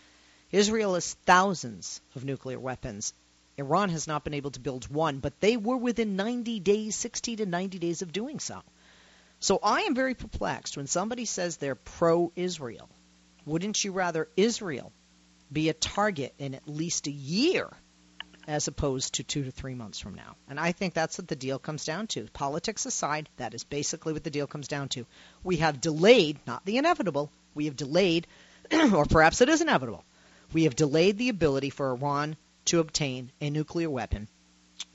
Israel 0.52 0.96
has 0.96 1.14
thousands 1.28 2.02
of 2.16 2.26
nuclear 2.26 2.60
weapons. 2.60 3.14
Iran 3.58 3.90
has 3.90 4.08
not 4.08 4.24
been 4.24 4.34
able 4.34 4.52
to 4.52 4.60
build 4.60 4.92
one, 4.92 5.20
but 5.20 5.40
they 5.40 5.56
were 5.56 5.78
within 5.78 6.16
90 6.16 6.60
days, 6.62 6.96
60 6.96 7.36
to 7.36 7.46
90 7.46 7.78
days 7.78 8.02
of 8.02 8.12
doing 8.12 8.40
so. 8.40 8.60
So 9.40 9.60
I 9.62 9.82
am 9.82 9.94
very 9.94 10.16
perplexed 10.16 10.78
when 10.78 10.88
somebody 10.88 11.26
says 11.26 11.58
they're 11.58 11.76
pro 11.76 12.32
Israel 12.36 12.90
wouldn't 13.46 13.84
you 13.84 13.92
rather 13.92 14.28
Israel 14.38 14.92
be 15.52 15.70
a 15.70 15.74
target 15.74 16.34
in 16.38 16.56
at 16.56 16.68
least 16.68 17.08
a 17.08 17.12
year 17.12 17.70
as 18.48 18.68
opposed 18.68 19.16
to 19.16 19.24
two 19.24 19.44
to 19.44 19.52
three 19.52 19.76
months 19.76 20.00
from 20.00 20.16
now? 20.16 20.36
And 20.48 20.60
I 20.60 20.72
think 20.72 20.94
that's 20.94 21.18
what 21.18 21.28
the 21.28 21.36
deal 21.36 21.60
comes 21.60 21.86
down 21.86 22.08
to. 22.08 22.28
Politics 22.34 22.86
aside, 22.86 23.30
that 23.38 23.54
is 23.54 23.64
basically 23.64 24.14
what 24.14 24.24
the 24.24 24.30
deal 24.30 24.48
comes 24.48 24.68
down 24.68 24.90
to. 24.90 25.06
We 25.44 25.58
have 25.58 25.82
delayed, 25.82 26.40
not 26.46 26.66
the 26.66 26.78
inevitable, 26.78 27.32
we 27.54 27.66
have 27.66 27.76
delayed, 27.76 28.28
or 28.72 29.06
perhaps 29.06 29.42
it 29.42 29.50
is 29.50 29.62
inevitable, 29.62 30.04
we 30.54 30.64
have 30.66 30.76
delayed 30.76 31.18
the 31.18 31.30
ability 31.30 31.70
for 31.70 31.92
Iran 31.92 32.36
to 32.66 32.80
obtain 32.80 33.32
a 33.42 33.50
nuclear 33.50 33.90
weapon, 33.90 34.28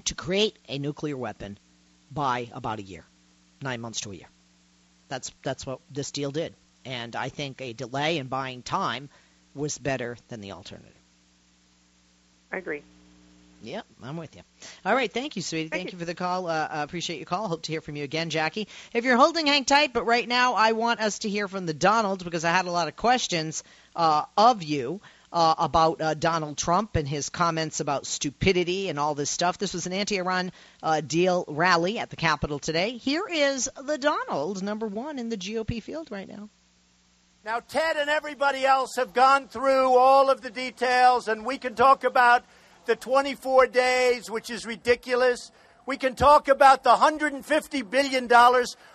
to 0.04 0.14
create 0.14 0.58
a 0.68 0.78
nuclear 0.78 1.16
weapon 1.16 1.58
by 2.10 2.50
about 2.52 2.78
a 2.78 2.82
year, 2.82 3.04
nine 3.60 3.80
months 3.80 4.00
to 4.02 4.12
a 4.12 4.14
year. 4.14 4.28
That's 5.08 5.30
that's 5.42 5.64
what 5.64 5.80
this 5.90 6.10
deal 6.10 6.30
did. 6.30 6.54
And 6.86 7.16
I 7.16 7.28
think 7.28 7.60
a 7.60 7.72
delay 7.72 8.18
in 8.18 8.28
buying 8.28 8.62
time 8.62 9.10
was 9.54 9.76
better 9.76 10.16
than 10.28 10.40
the 10.40 10.52
alternative. 10.52 10.92
I 12.52 12.58
agree. 12.58 12.82
Yep, 13.62 13.86
I'm 14.02 14.16
with 14.16 14.36
you. 14.36 14.42
All 14.84 14.94
right, 14.94 15.10
thank 15.10 15.34
you, 15.34 15.42
sweetie. 15.42 15.68
Thank 15.68 15.80
Thank, 15.80 15.92
you. 15.92 15.96
you. 15.96 15.98
for 15.98 16.04
the 16.04 16.14
call. 16.14 16.46
Uh, 16.46 16.68
I 16.70 16.82
appreciate 16.82 17.16
your 17.16 17.26
call. 17.26 17.48
Hope 17.48 17.62
to 17.62 17.72
hear 17.72 17.80
from 17.80 17.96
you 17.96 18.04
again, 18.04 18.30
Jackie. 18.30 18.68
If 18.94 19.04
you're 19.04 19.16
holding, 19.16 19.46
hang 19.46 19.64
tight. 19.64 19.92
But 19.92 20.04
right 20.06 20.28
now, 20.28 20.54
I 20.54 20.72
want 20.72 21.00
us 21.00 21.20
to 21.20 21.28
hear 21.28 21.48
from 21.48 21.66
the 21.66 21.74
Donalds 21.74 22.22
because 22.22 22.44
I 22.44 22.50
had 22.50 22.66
a 22.66 22.70
lot 22.70 22.86
of 22.86 22.94
questions 22.94 23.64
uh, 23.96 24.24
of 24.36 24.62
you 24.62 25.00
uh, 25.32 25.54
about 25.58 26.00
uh, 26.00 26.14
Donald 26.14 26.56
Trump 26.56 26.94
and 26.94 27.08
his 27.08 27.30
comments 27.30 27.80
about 27.80 28.06
stupidity 28.06 28.88
and 28.88 28.98
all 29.00 29.16
this 29.16 29.30
stuff. 29.30 29.58
This 29.58 29.74
was 29.74 29.86
an 29.86 29.92
anti-Iran 29.92 30.52
uh, 30.82 31.00
deal 31.00 31.44
rally 31.48 31.98
at 31.98 32.10
the 32.10 32.16
Capitol 32.16 32.60
today. 32.60 32.96
Here 32.98 33.26
is 33.28 33.68
the 33.82 33.98
Donald, 33.98 34.62
number 34.62 34.86
one 34.86 35.18
in 35.18 35.30
the 35.30 35.36
GOP 35.36 35.82
field 35.82 36.12
right 36.12 36.28
now. 36.28 36.50
Now, 37.46 37.60
Ted 37.60 37.96
and 37.96 38.10
everybody 38.10 38.66
else 38.66 38.96
have 38.96 39.12
gone 39.12 39.46
through 39.46 39.96
all 39.96 40.30
of 40.30 40.40
the 40.40 40.50
details, 40.50 41.28
and 41.28 41.46
we 41.46 41.58
can 41.58 41.76
talk 41.76 42.02
about 42.02 42.42
the 42.86 42.96
24 42.96 43.68
days, 43.68 44.28
which 44.28 44.50
is 44.50 44.66
ridiculous. 44.66 45.52
We 45.86 45.96
can 45.96 46.16
talk 46.16 46.48
about 46.48 46.82
the 46.82 46.90
$150 46.90 47.88
billion, 47.88 48.28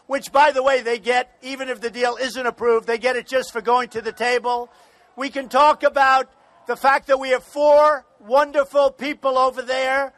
which, 0.08 0.34
by 0.34 0.52
the 0.52 0.62
way, 0.62 0.82
they 0.82 1.00
get, 1.00 1.34
even 1.42 1.70
if 1.70 1.80
the 1.80 1.90
deal 1.90 2.18
isn't 2.18 2.46
approved, 2.46 2.88
they 2.88 2.98
get 2.98 3.16
it 3.16 3.26
just 3.26 3.54
for 3.54 3.62
going 3.62 3.88
to 3.92 4.02
the 4.02 4.12
table. 4.12 4.70
We 5.16 5.30
can 5.30 5.48
talk 5.48 5.84
about 5.84 6.30
the 6.68 6.76
fact 6.76 7.08
that 7.08 7.22
we 7.22 7.30
have 7.30 7.46
four 7.46 8.06
wonderful 8.20 8.92
people 8.92 9.38
over 9.38 9.62
there, 9.62 10.12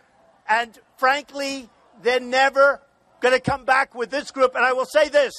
and 0.49 0.75
frankly, 0.97 1.69
they're 2.01 2.19
never 2.19 2.81
going 3.19 3.35
to 3.35 3.39
come 3.39 3.63
back 3.63 3.93
with 3.93 4.09
this 4.09 4.31
group. 4.31 4.55
And 4.55 4.65
I 4.65 4.73
will 4.73 4.87
say 4.87 5.07
this 5.07 5.33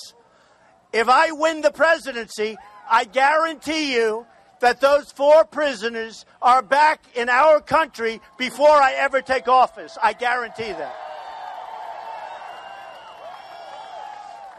if 0.92 1.08
I 1.08 1.32
win 1.32 1.60
the 1.60 1.72
presidency, 1.72 2.56
I 2.90 3.04
guarantee 3.04 3.94
you 3.94 4.26
that 4.60 4.80
those 4.80 5.10
four 5.12 5.44
prisoners 5.44 6.24
are 6.40 6.62
back 6.62 7.02
in 7.14 7.28
our 7.28 7.60
country 7.60 8.20
before 8.38 8.68
I 8.68 8.94
ever 8.94 9.20
take 9.20 9.48
office. 9.48 9.98
I 10.02 10.12
guarantee 10.12 10.72
that. 10.72 10.96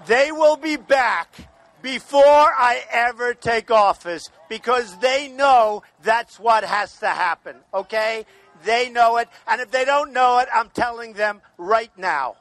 They 0.06 0.32
will 0.32 0.58
be 0.58 0.76
back 0.76 1.36
before 1.82 2.22
I 2.22 2.84
ever 2.92 3.34
take 3.34 3.72
office 3.72 4.30
because 4.50 4.98
they 4.98 5.28
know 5.28 5.84
that's 6.04 6.40
what 6.40 6.64
has 6.64 6.98
to 7.00 7.08
happen, 7.08 7.56
okay? 7.74 8.26
They 8.64 8.90
know 8.90 9.18
it. 9.18 9.28
And 9.48 9.62
if 9.62 9.72
they 9.72 9.86
don't 9.86 10.14
know 10.14 10.40
it, 10.40 10.48
I'm 10.54 10.70
telling 10.70 11.14
them 11.14 11.42
right 11.58 11.92
now. 11.98 12.36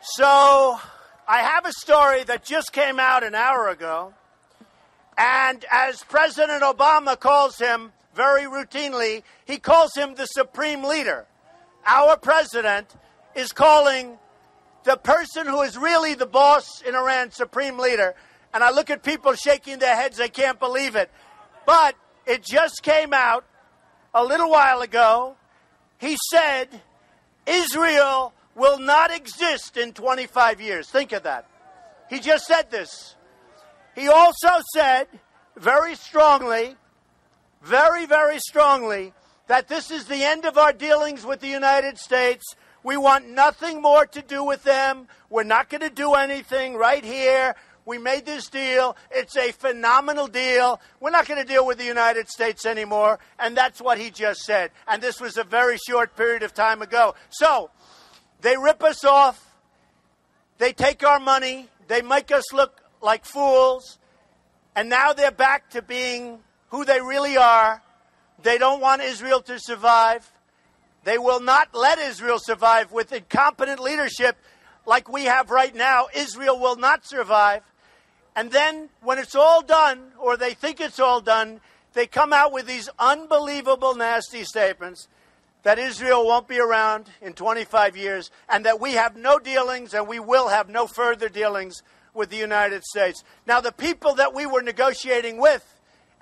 So, 0.00 0.78
I 1.28 1.38
have 1.38 1.66
a 1.66 1.72
story 1.72 2.22
that 2.24 2.44
just 2.44 2.72
came 2.72 3.00
out 3.00 3.24
an 3.24 3.34
hour 3.34 3.68
ago. 3.68 4.14
And 5.18 5.64
as 5.72 6.04
President 6.04 6.62
Obama 6.62 7.18
calls 7.18 7.58
him 7.58 7.92
very 8.14 8.44
routinely, 8.44 9.24
he 9.44 9.58
calls 9.58 9.92
him 9.96 10.14
the 10.14 10.26
supreme 10.26 10.84
leader. 10.84 11.26
Our 11.84 12.16
president 12.16 12.94
is 13.34 13.50
calling 13.50 14.18
the 14.84 14.96
person 14.96 15.48
who 15.48 15.62
is 15.62 15.76
really 15.76 16.14
the 16.14 16.26
boss 16.26 16.80
in 16.82 16.94
Iran 16.94 17.32
supreme 17.32 17.76
leader. 17.76 18.14
And 18.54 18.62
I 18.62 18.70
look 18.70 18.88
at 18.88 19.02
people 19.02 19.34
shaking 19.34 19.80
their 19.80 19.96
heads, 19.96 20.18
they 20.18 20.28
can't 20.28 20.60
believe 20.60 20.94
it. 20.94 21.10
But 21.66 21.96
it 22.24 22.44
just 22.44 22.84
came 22.84 23.12
out 23.12 23.44
a 24.14 24.24
little 24.24 24.48
while 24.48 24.80
ago. 24.80 25.36
He 25.98 26.16
said 26.30 26.68
Israel 27.46 28.32
will 28.56 28.78
not 28.78 29.14
exist 29.14 29.76
in 29.76 29.92
25 29.92 30.60
years. 30.60 30.88
Think 30.88 31.12
of 31.12 31.22
that. 31.22 31.46
He 32.08 32.18
just 32.18 32.46
said 32.46 32.70
this. 32.70 33.14
He 33.94 34.08
also 34.08 34.48
said 34.74 35.06
very 35.56 35.94
strongly, 35.94 36.76
very, 37.62 38.06
very 38.06 38.38
strongly, 38.38 39.12
that 39.46 39.68
this 39.68 39.90
is 39.90 40.06
the 40.06 40.24
end 40.24 40.44
of 40.44 40.58
our 40.58 40.72
dealings 40.72 41.24
with 41.24 41.40
the 41.40 41.48
United 41.48 41.98
States. 41.98 42.56
We 42.82 42.96
want 42.96 43.28
nothing 43.28 43.80
more 43.80 44.06
to 44.06 44.22
do 44.22 44.42
with 44.42 44.64
them. 44.64 45.06
We're 45.30 45.44
not 45.44 45.68
going 45.68 45.82
to 45.82 45.90
do 45.90 46.14
anything 46.14 46.74
right 46.74 47.04
here. 47.04 47.54
We 47.84 47.98
made 47.98 48.26
this 48.26 48.48
deal. 48.48 48.96
It's 49.12 49.36
a 49.36 49.52
phenomenal 49.52 50.26
deal. 50.26 50.80
We're 50.98 51.10
not 51.10 51.28
going 51.28 51.40
to 51.40 51.46
deal 51.46 51.64
with 51.64 51.78
the 51.78 51.84
United 51.84 52.28
States 52.28 52.66
anymore. 52.66 53.20
And 53.38 53.56
that's 53.56 53.80
what 53.80 53.98
he 53.98 54.10
just 54.10 54.40
said. 54.40 54.72
And 54.88 55.00
this 55.00 55.20
was 55.20 55.36
a 55.36 55.44
very 55.44 55.78
short 55.78 56.16
period 56.16 56.42
of 56.42 56.52
time 56.52 56.82
ago. 56.82 57.14
So 57.30 57.70
they 58.40 58.56
rip 58.56 58.82
us 58.82 59.04
off. 59.04 59.42
They 60.58 60.72
take 60.72 61.04
our 61.04 61.20
money. 61.20 61.68
They 61.88 62.02
make 62.02 62.30
us 62.30 62.52
look 62.52 62.80
like 63.00 63.24
fools. 63.24 63.98
And 64.74 64.88
now 64.88 65.12
they're 65.12 65.30
back 65.30 65.70
to 65.70 65.82
being 65.82 66.40
who 66.68 66.84
they 66.84 67.00
really 67.00 67.36
are. 67.36 67.82
They 68.42 68.58
don't 68.58 68.80
want 68.80 69.02
Israel 69.02 69.40
to 69.42 69.58
survive. 69.58 70.30
They 71.04 71.18
will 71.18 71.40
not 71.40 71.74
let 71.74 71.98
Israel 71.98 72.38
survive 72.38 72.92
with 72.92 73.12
incompetent 73.12 73.80
leadership 73.80 74.36
like 74.84 75.10
we 75.10 75.24
have 75.24 75.50
right 75.50 75.74
now. 75.74 76.08
Israel 76.14 76.58
will 76.58 76.76
not 76.76 77.06
survive. 77.06 77.62
And 78.34 78.50
then, 78.50 78.90
when 79.00 79.18
it's 79.18 79.34
all 79.34 79.62
done, 79.62 80.12
or 80.18 80.36
they 80.36 80.52
think 80.52 80.78
it's 80.78 81.00
all 81.00 81.22
done, 81.22 81.60
they 81.94 82.06
come 82.06 82.32
out 82.32 82.52
with 82.52 82.66
these 82.66 82.90
unbelievable, 82.98 83.94
nasty 83.94 84.44
statements 84.44 85.08
that 85.66 85.80
Israel 85.80 86.24
won't 86.24 86.46
be 86.46 86.60
around 86.60 87.10
in 87.20 87.32
25 87.32 87.96
years 87.96 88.30
and 88.48 88.64
that 88.64 88.80
we 88.80 88.92
have 88.92 89.16
no 89.16 89.36
dealings 89.36 89.94
and 89.94 90.06
we 90.06 90.20
will 90.20 90.46
have 90.46 90.68
no 90.68 90.86
further 90.86 91.28
dealings 91.28 91.82
with 92.14 92.30
the 92.30 92.36
United 92.36 92.84
States. 92.84 93.24
Now, 93.48 93.60
the 93.60 93.72
people 93.72 94.14
that 94.14 94.32
we 94.32 94.46
were 94.46 94.62
negotiating 94.62 95.38
with 95.40 95.64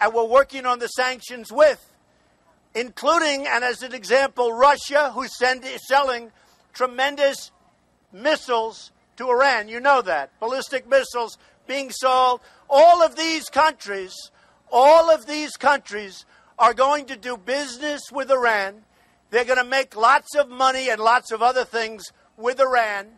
and 0.00 0.14
were 0.14 0.24
working 0.24 0.64
on 0.64 0.78
the 0.78 0.86
sanctions 0.86 1.52
with, 1.52 1.86
including, 2.74 3.46
and 3.46 3.62
as 3.62 3.82
an 3.82 3.92
example, 3.92 4.50
Russia, 4.50 5.10
who's 5.12 5.36
send, 5.36 5.62
selling 5.88 6.32
tremendous 6.72 7.50
missiles 8.14 8.92
to 9.18 9.28
Iran. 9.28 9.68
You 9.68 9.80
know 9.80 10.00
that. 10.00 10.30
Ballistic 10.40 10.88
missiles 10.88 11.36
being 11.66 11.90
sold. 11.90 12.40
All 12.70 13.02
of 13.02 13.14
these 13.14 13.50
countries, 13.50 14.14
all 14.72 15.10
of 15.10 15.26
these 15.26 15.58
countries 15.58 16.24
are 16.58 16.72
going 16.72 17.04
to 17.04 17.16
do 17.16 17.36
business 17.36 18.00
with 18.10 18.30
Iran. 18.30 18.84
They're 19.34 19.44
going 19.44 19.58
to 19.58 19.64
make 19.64 19.96
lots 19.96 20.36
of 20.36 20.48
money 20.48 20.90
and 20.90 21.00
lots 21.00 21.32
of 21.32 21.42
other 21.42 21.64
things 21.64 22.12
with 22.36 22.60
Iran. 22.60 23.08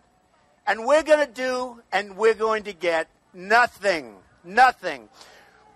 And 0.67 0.87
we're 0.87 1.03
going 1.03 1.27
to 1.27 1.31
do 1.31 1.83
and 1.93 2.17
we're 2.17 2.33
going 2.33 2.63
to 2.63 2.73
get 2.73 3.11
nothing. 3.35 4.15
Nothing. 4.43 5.11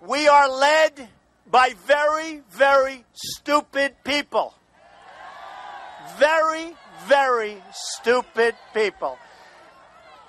We 0.01 0.29
are 0.29 0.49
led 0.49 1.11
by 1.51 1.75
very, 1.87 2.41
very 2.53 3.05
stupid 3.13 3.97
people. 4.03 4.55
Very, 6.17 6.75
very 7.05 7.63
stupid 7.75 8.55
people. 8.73 9.19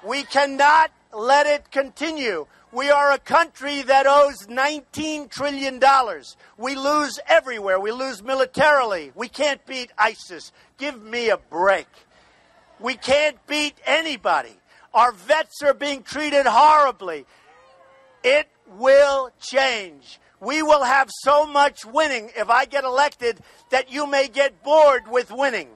We 0.03 0.23
cannot 0.23 0.91
let 1.13 1.47
it 1.47 1.71
continue. 1.71 2.47
We 2.73 2.89
are 2.89 3.11
a 3.11 3.19
country 3.19 3.81
that 3.81 4.05
owes 4.07 4.47
$19 4.47 5.29
trillion. 5.29 5.81
We 6.57 6.75
lose 6.75 7.19
everywhere. 7.27 7.79
We 7.79 7.91
lose 7.91 8.23
militarily. 8.23 9.11
We 9.13 9.27
can't 9.27 9.65
beat 9.65 9.91
ISIS. 9.97 10.53
Give 10.77 11.01
me 11.03 11.29
a 11.29 11.37
break. 11.37 11.87
We 12.79 12.95
can't 12.95 13.45
beat 13.45 13.75
anybody. 13.85 14.55
Our 14.93 15.11
vets 15.11 15.61
are 15.63 15.73
being 15.73 16.03
treated 16.03 16.45
horribly. 16.45 17.25
It 18.23 18.47
will 18.77 19.31
change. 19.41 20.19
We 20.39 20.63
will 20.63 20.83
have 20.83 21.09
so 21.23 21.45
much 21.45 21.85
winning 21.85 22.31
if 22.37 22.49
I 22.49 22.65
get 22.65 22.85
elected 22.85 23.39
that 23.69 23.91
you 23.91 24.07
may 24.07 24.29
get 24.29 24.63
bored 24.63 25.09
with 25.09 25.29
winning. 25.29 25.67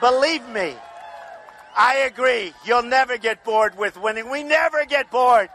Believe 0.00 0.46
me, 0.48 0.74
I 1.76 1.98
agree. 1.98 2.52
You'll 2.64 2.82
never 2.82 3.16
get 3.16 3.44
bored 3.44 3.78
with 3.78 3.96
winning. 3.96 4.28
We 4.28 4.42
never 4.42 4.84
get 4.84 5.10
bored. 5.10 5.48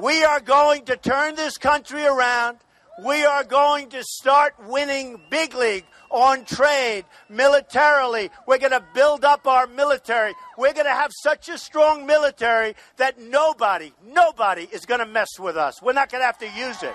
We 0.00 0.22
are 0.22 0.38
going 0.38 0.84
to 0.84 0.96
turn 0.96 1.34
this 1.34 1.58
country 1.58 2.06
around. 2.06 2.58
We 3.04 3.24
are 3.24 3.42
going 3.42 3.88
to 3.90 4.04
start 4.04 4.54
winning 4.68 5.20
big 5.28 5.54
league 5.54 5.86
on 6.08 6.44
trade, 6.44 7.04
militarily. 7.28 8.30
We're 8.46 8.58
going 8.58 8.72
to 8.72 8.84
build 8.94 9.24
up 9.24 9.48
our 9.48 9.66
military. 9.66 10.34
We're 10.56 10.72
going 10.72 10.86
to 10.86 10.92
have 10.92 11.10
such 11.22 11.48
a 11.48 11.58
strong 11.58 12.06
military 12.06 12.74
that 12.96 13.20
nobody, 13.20 13.92
nobody 14.06 14.68
is 14.70 14.86
going 14.86 15.00
to 15.00 15.06
mess 15.06 15.38
with 15.38 15.56
us. 15.56 15.82
We're 15.82 15.94
not 15.94 16.12
going 16.12 16.22
to 16.22 16.26
have 16.26 16.38
to 16.38 16.50
use 16.56 16.82
it. 16.84 16.94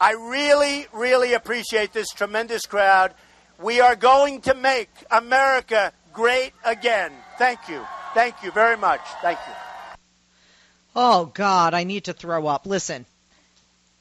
I 0.00 0.12
really, 0.14 0.86
really 0.92 1.34
appreciate 1.34 1.92
this 1.92 2.08
tremendous 2.08 2.66
crowd. 2.66 3.14
We 3.60 3.80
are 3.80 3.94
going 3.94 4.40
to 4.42 4.54
make 4.54 4.90
America 5.10 5.92
great 6.12 6.52
again. 6.64 7.12
Thank 7.38 7.68
you. 7.68 7.86
Thank 8.14 8.42
you 8.42 8.50
very 8.50 8.76
much. 8.76 9.00
Thank 9.22 9.38
you. 9.46 9.52
Oh, 10.96 11.26
God, 11.26 11.72
I 11.72 11.84
need 11.84 12.04
to 12.04 12.12
throw 12.12 12.46
up. 12.48 12.66
Listen, 12.66 13.06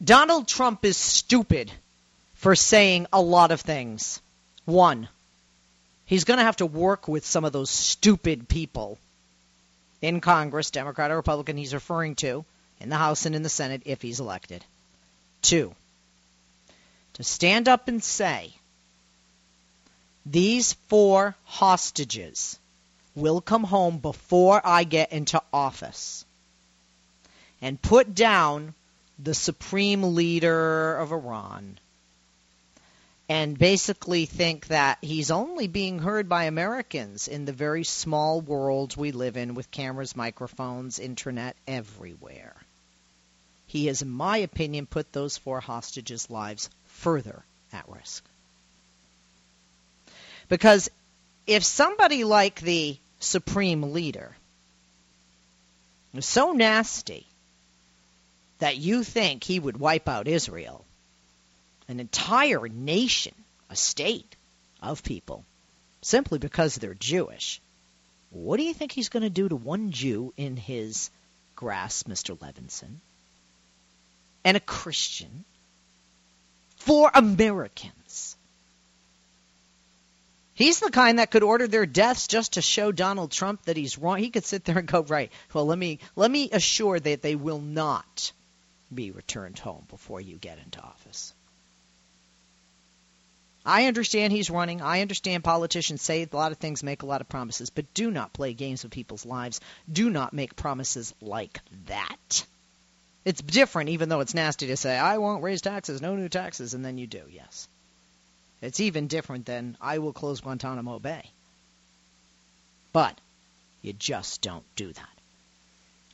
Donald 0.04 0.48
Trump 0.48 0.84
is 0.84 0.98
stupid 0.98 1.72
for 2.34 2.56
saying 2.56 3.06
a 3.14 3.22
lot 3.22 3.52
of 3.52 3.62
things. 3.62 4.22
One, 4.66 5.08
he's 6.06 6.24
going 6.24 6.40
to 6.40 6.44
have 6.44 6.58
to 6.58 6.66
work 6.66 7.08
with 7.08 7.26
some 7.26 7.46
of 7.46 7.54
those 7.54 7.70
stupid 7.70 8.48
people 8.50 8.98
in 10.02 10.22
Congress, 10.22 10.72
Democrat 10.72 11.12
or 11.12 11.16
Republican, 11.16 11.58
he's 11.58 11.74
referring 11.74 12.16
to, 12.16 12.46
in 12.80 12.90
the 12.90 12.96
House 12.96 13.26
and 13.26 13.36
in 13.36 13.44
the 13.44 13.50
Senate 13.50 13.84
if 13.86 14.02
he's 14.02 14.20
elected. 14.20 14.64
Two, 15.42 15.74
to 17.14 17.24
stand 17.24 17.68
up 17.68 17.88
and 17.88 18.04
say 18.04 18.52
these 20.26 20.74
four 20.88 21.36
hostages 21.46 22.60
will 23.18 23.42
come 23.42 23.64
home 23.64 23.98
before 23.98 24.62
I 24.64 24.84
get 24.84 25.12
into 25.12 25.42
office 25.52 26.24
and 27.62 27.82
put 27.82 28.14
down 28.14 28.74
the 29.20 29.34
supreme 29.34 30.16
leader 30.16 30.96
of 30.98 31.12
Iran 31.12 31.80
and 33.30 33.58
basically 33.58 34.26
think 34.26 34.68
that 34.68 35.00
he's 35.02 35.32
only 35.32 35.68
being 35.68 36.00
heard 36.00 36.30
by 36.30 36.46
Americans 36.46 37.28
in 37.28 37.46
the 37.46 37.52
very 37.52 37.84
small 37.84 38.40
world 38.40 38.96
we 38.96 39.12
live 39.12 39.36
in 39.36 39.54
with 39.54 39.72
cameras, 39.72 40.16
microphones, 40.16 41.00
internet 41.00 41.58
everywhere. 41.68 42.56
He 43.66 43.88
has, 43.88 44.02
in 44.02 44.10
my 44.10 44.38
opinion, 44.38 44.86
put 44.86 45.12
those 45.12 45.38
four 45.38 45.60
hostages' 45.60 46.30
lives 46.30 46.70
further 46.86 47.44
at 47.74 47.90
risk. 47.90 48.24
Because 50.48 50.90
if 51.46 51.66
somebody 51.66 52.24
like 52.24 52.62
the 52.62 52.98
supreme 53.20 53.94
leader 53.94 54.36
so 56.24 56.52
nasty 56.52 57.26
that 58.60 58.78
you 58.78 59.04
think 59.04 59.44
he 59.44 59.60
would 59.60 59.78
wipe 59.78 60.08
out 60.10 60.28
Israel, 60.28 60.84
an 61.88 62.00
entire 62.00 62.68
nation, 62.68 63.34
a 63.70 63.76
state 63.76 64.36
of 64.82 65.04
people, 65.04 65.46
simply 66.02 66.40
because 66.40 66.76
they're 66.76 66.94
Jewish, 66.94 67.62
what 68.32 68.58
do 68.58 68.64
you 68.64 68.74
think 68.74 68.92
he's 68.92 69.10
going 69.10 69.24
to 69.24 69.30
do 69.30 69.48
to 69.48 69.56
one 69.56 69.92
Jew 69.92 70.34
in 70.38 70.58
his 70.58 71.10
grasp, 71.56 72.08
Mr. 72.08 72.38
Levinson? 72.38 73.00
And 74.44 74.58
a 74.58 74.62
Christian? 74.62 75.46
For 76.78 77.12
Americans. 77.14 77.94
He's 80.58 80.80
the 80.80 80.90
kind 80.90 81.20
that 81.20 81.30
could 81.30 81.44
order 81.44 81.68
their 81.68 81.86
deaths 81.86 82.26
just 82.26 82.54
to 82.54 82.64
show 82.64 82.92
Donald 82.92 83.30
Trump 83.30 83.62
that 83.66 83.78
he's 83.78 84.00
wrong. 84.00 84.18
He 84.18 84.32
could 84.32 84.44
sit 84.44 84.66
there 84.66 84.80
and 84.80 84.88
go, 84.88 85.04
right, 85.04 85.32
well, 85.54 85.68
let 85.68 85.78
me 85.78 86.00
let 86.16 86.32
me 86.32 86.50
assure 86.52 87.00
that 87.00 87.22
they 87.22 87.36
will 87.36 87.62
not 87.62 88.32
be 88.92 89.12
returned 89.12 89.60
home 89.60 89.86
before 89.88 90.20
you 90.20 90.38
get 90.38 90.58
into 90.58 90.82
office. 90.82 91.32
I 93.64 93.86
understand 93.86 94.34
he's 94.34 94.50
running. 94.50 94.82
I 94.82 95.02
understand 95.02 95.44
politicians 95.44 96.02
say 96.02 96.24
a 96.24 96.36
lot 96.36 96.52
of 96.52 96.58
things, 96.58 96.82
make 96.82 97.04
a 97.04 97.06
lot 97.06 97.22
of 97.22 97.30
promises, 97.30 97.70
but 97.70 97.94
do 97.94 98.10
not 98.10 98.34
play 98.34 98.54
games 98.54 98.82
with 98.82 98.92
people's 98.92 99.28
lives. 99.28 99.62
Do 99.92 100.10
not 100.10 100.34
make 100.34 100.56
promises 100.56 101.14
like 101.22 101.60
that. 101.86 102.46
It's 103.26 103.42
different, 103.44 103.90
even 103.90 104.10
though 104.10 104.22
it's 104.22 104.34
nasty 104.34 104.66
to 104.68 104.78
say, 104.78 104.98
I 104.98 105.20
won't 105.20 105.44
raise 105.44 105.62
taxes, 105.62 106.02
no 106.02 106.16
new 106.16 106.30
taxes, 106.30 106.74
and 106.74 106.84
then 106.84 106.98
you 106.98 107.06
do, 107.06 107.22
yes. 107.30 107.68
It's 108.62 108.80
even 108.80 109.08
different 109.08 109.46
than, 109.46 109.78
I 109.80 110.00
will 110.00 110.14
close 110.14 110.42
Guantanamo 110.42 111.00
Bay. 111.00 111.30
But 112.92 113.20
you 113.82 113.94
just 113.94 114.42
don't 114.42 114.66
do 114.76 114.92
that. 114.92 115.18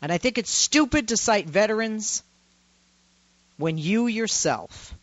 And 0.02 0.12
I 0.12 0.18
think 0.18 0.38
it's 0.38 0.52
stupid 0.52 1.08
to 1.08 1.18
cite 1.18 1.48
veterans 1.48 2.24
when 3.58 3.78
you 3.78 4.08
yourself 4.08 4.94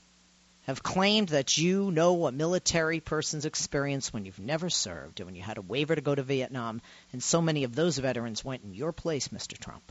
have 0.67 0.83
claimed 0.83 1.31
that 1.31 1.57
you 1.57 1.91
know 1.91 2.27
a 2.27 2.33
military 2.33 3.01
person's 3.01 3.47
experience 3.47 4.13
when 4.13 4.25
you've 4.27 4.39
never 4.39 4.69
served 4.69 5.19
and 5.19 5.27
when 5.27 5.35
you 5.35 5.43
had 5.43 5.57
a 5.57 5.63
waiver 5.63 5.95
to 5.95 6.01
go 6.01 6.15
to 6.15 6.23
Vietnam, 6.23 6.83
and 7.13 7.23
so 7.23 7.41
many 7.41 7.65
of 7.65 7.75
those 7.75 7.99
veterans 7.99 8.45
went 8.45 8.63
in 8.63 8.75
your 8.75 8.93
place, 8.93 9.29
Mr. 9.29 9.57
Trump. 9.59 9.83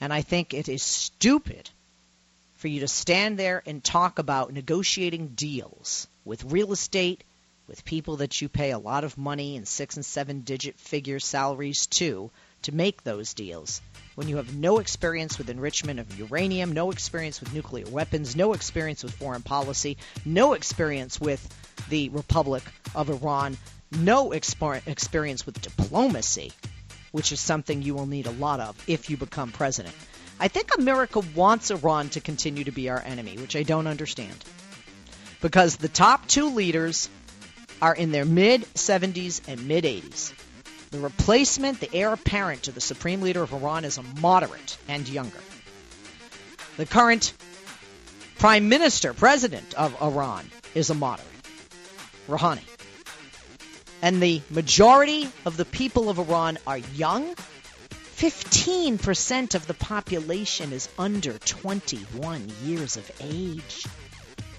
And 0.00 0.12
I 0.12 0.22
think 0.22 0.54
it 0.54 0.68
is 0.68 0.82
stupid 0.82 1.68
for 2.62 2.68
you 2.68 2.78
to 2.78 2.88
stand 2.88 3.40
there 3.40 3.60
and 3.66 3.82
talk 3.82 4.20
about 4.20 4.52
negotiating 4.52 5.32
deals 5.34 6.06
with 6.24 6.44
real 6.44 6.70
estate, 6.70 7.24
with 7.66 7.84
people 7.84 8.18
that 8.18 8.40
you 8.40 8.48
pay 8.48 8.70
a 8.70 8.78
lot 8.78 9.02
of 9.02 9.18
money 9.18 9.56
and 9.56 9.66
six 9.66 9.96
and 9.96 10.06
seven 10.06 10.42
digit 10.42 10.78
figure 10.78 11.18
salaries 11.18 11.88
to 11.88 12.30
to 12.62 12.72
make 12.72 13.02
those 13.02 13.34
deals 13.34 13.82
when 14.14 14.28
you 14.28 14.36
have 14.36 14.54
no 14.54 14.78
experience 14.78 15.38
with 15.38 15.50
enrichment 15.50 15.98
of 15.98 16.16
uranium, 16.16 16.70
no 16.70 16.92
experience 16.92 17.40
with 17.40 17.52
nuclear 17.52 17.88
weapons, 17.88 18.36
no 18.36 18.52
experience 18.52 19.02
with 19.02 19.12
foreign 19.12 19.42
policy, 19.42 19.96
no 20.24 20.52
experience 20.52 21.20
with 21.20 21.44
the 21.88 22.10
Republic 22.10 22.62
of 22.94 23.10
Iran, 23.10 23.56
no 23.90 24.30
exper- 24.30 24.86
experience 24.86 25.44
with 25.44 25.60
diplomacy, 25.60 26.52
which 27.10 27.32
is 27.32 27.40
something 27.40 27.82
you 27.82 27.96
will 27.96 28.06
need 28.06 28.28
a 28.28 28.32
lot 28.32 28.60
of 28.60 28.80
if 28.88 29.10
you 29.10 29.16
become 29.16 29.50
president. 29.50 29.96
I 30.42 30.48
think 30.48 30.76
America 30.76 31.22
wants 31.36 31.70
Iran 31.70 32.08
to 32.10 32.20
continue 32.20 32.64
to 32.64 32.72
be 32.72 32.88
our 32.88 33.00
enemy, 33.00 33.36
which 33.38 33.54
I 33.54 33.62
don't 33.62 33.86
understand. 33.86 34.34
Because 35.40 35.76
the 35.76 35.86
top 35.86 36.26
two 36.26 36.52
leaders 36.52 37.08
are 37.80 37.94
in 37.94 38.10
their 38.10 38.24
mid 38.24 38.62
70s 38.74 39.42
and 39.46 39.68
mid 39.68 39.84
80s. 39.84 40.34
The 40.90 40.98
replacement, 40.98 41.78
the 41.78 41.94
heir 41.94 42.12
apparent 42.12 42.64
to 42.64 42.72
the 42.72 42.80
supreme 42.80 43.20
leader 43.20 43.40
of 43.40 43.52
Iran, 43.52 43.84
is 43.84 43.98
a 43.98 44.02
moderate 44.02 44.78
and 44.88 45.08
younger. 45.08 45.38
The 46.76 46.86
current 46.86 47.32
prime 48.40 48.68
minister, 48.68 49.14
president 49.14 49.74
of 49.74 50.02
Iran, 50.02 50.50
is 50.74 50.90
a 50.90 50.94
moderate, 50.94 51.28
Rouhani. 52.26 52.64
And 54.02 54.20
the 54.20 54.42
majority 54.50 55.28
of 55.46 55.56
the 55.56 55.64
people 55.64 56.10
of 56.10 56.18
Iran 56.18 56.58
are 56.66 56.78
young. 56.78 57.32
15% 58.22 59.56
of 59.56 59.66
the 59.66 59.74
population 59.74 60.72
is 60.72 60.88
under 60.96 61.40
21 61.40 62.52
years 62.62 62.96
of 62.96 63.10
age. 63.20 63.84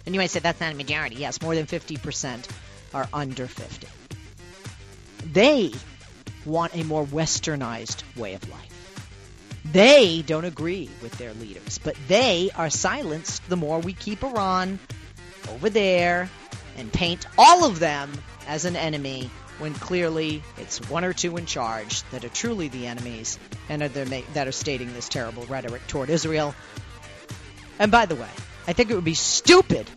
And 0.06 0.14
you 0.14 0.20
might 0.20 0.32
say 0.32 0.42
that's 0.42 0.60
not 0.60 0.74
a 0.74 0.76
majority. 0.76 1.16
Yes, 1.16 1.42
more 1.42 1.56
than 1.56 1.66
50% 1.66 2.46
are 2.94 3.08
under 3.14 3.48
50. 3.48 3.88
They 5.32 5.72
want 6.46 6.76
a 6.76 6.84
more 6.84 7.06
westernized 7.06 8.04
way 8.18 8.34
of 8.34 8.50
life. 8.50 9.62
They 9.72 10.24
don't 10.24 10.44
agree 10.44 10.90
with 11.02 11.18
their 11.18 11.34
leaders, 11.34 11.78
but 11.78 11.96
they 12.10 12.52
are 12.58 12.70
silenced 12.70 13.48
the 13.48 13.56
more 13.56 13.80
we 13.80 13.94
keep 13.94 14.26
Iran 14.26 14.78
over 15.52 15.70
there 15.70 16.30
and 16.76 16.92
paint 16.92 17.26
all 17.38 17.64
of 17.64 17.80
them 17.80 18.12
as 18.46 18.66
an 18.66 18.76
enemy 18.76 19.30
when 19.60 19.74
clearly 19.74 20.44
it's 20.58 20.90
one 20.90 21.06
or 21.06 21.14
two 21.14 21.38
in 21.38 21.46
charge 21.46 22.04
that 22.12 22.26
are 22.26 22.30
truly 22.30 22.68
the 22.68 22.88
enemies 22.88 23.40
and 23.70 23.82
are 23.82 23.90
that 23.90 24.48
are 24.48 24.52
stating 24.52 24.94
this 24.94 25.10
terrible 25.10 25.46
rhetoric 25.46 25.86
toward 25.88 26.10
Israel. 26.10 26.56
And 27.80 27.92
by 27.92 28.06
the 28.06 28.16
way, 28.16 28.30
I 28.68 28.74
think 28.74 28.92
it 28.92 28.96
would 28.96 29.04
be 29.04 29.14
stupid 29.14 29.90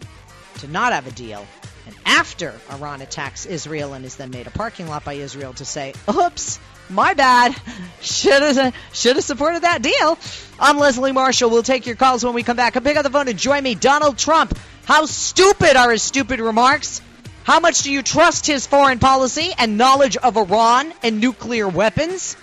to 0.59 0.69
not 0.69 0.93
have 0.93 1.07
a 1.07 1.13
deal 1.13 1.47
and 1.87 1.95
after 2.05 2.53
Iran 2.73 3.01
attacks 3.01 3.47
Israel 3.47 3.95
and 3.95 4.05
is 4.05 4.17
then 4.17 4.31
made 4.31 4.47
a 4.47 4.51
parking 4.51 4.89
lot 4.89 5.05
by 5.05 5.15
Israel 5.15 5.55
to 5.55 5.65
say, 5.65 5.95
oops, 6.13 6.59
my 6.89 7.15
bad. 7.15 7.55
Should 8.01 8.43
have 8.43 8.75
should 8.93 9.17
have 9.17 9.25
supported 9.25 9.63
that 9.63 9.83
deal. 9.83 10.19
I'm 10.61 10.79
Leslie 10.79 11.11
Marshall. 11.11 11.51
We'll 11.51 11.65
take 11.65 11.87
your 11.87 11.97
calls 11.97 12.25
when 12.25 12.35
we 12.35 12.45
come 12.45 12.57
back. 12.57 12.75
Come 12.75 12.85
pick 12.85 12.97
up 12.97 13.03
the 13.03 13.11
phone 13.11 13.27
and 13.27 13.39
join 13.39 13.65
me. 13.65 13.75
Donald 13.75 14.17
Trump. 14.19 14.57
How 14.85 15.07
stupid 15.07 15.77
are 15.77 15.91
his 15.91 16.03
stupid 16.03 16.39
remarks? 16.39 17.03
How 17.43 17.59
much 17.59 17.83
do 17.83 17.91
you 17.91 18.03
trust 18.03 18.47
his 18.47 18.67
foreign 18.67 19.01
policy 19.01 19.51
and 19.59 19.77
knowledge 19.77 20.17
of 20.17 20.37
Iran 20.37 20.93
and 21.03 21.21
nuclear 21.21 21.69
weapons? 21.69 22.37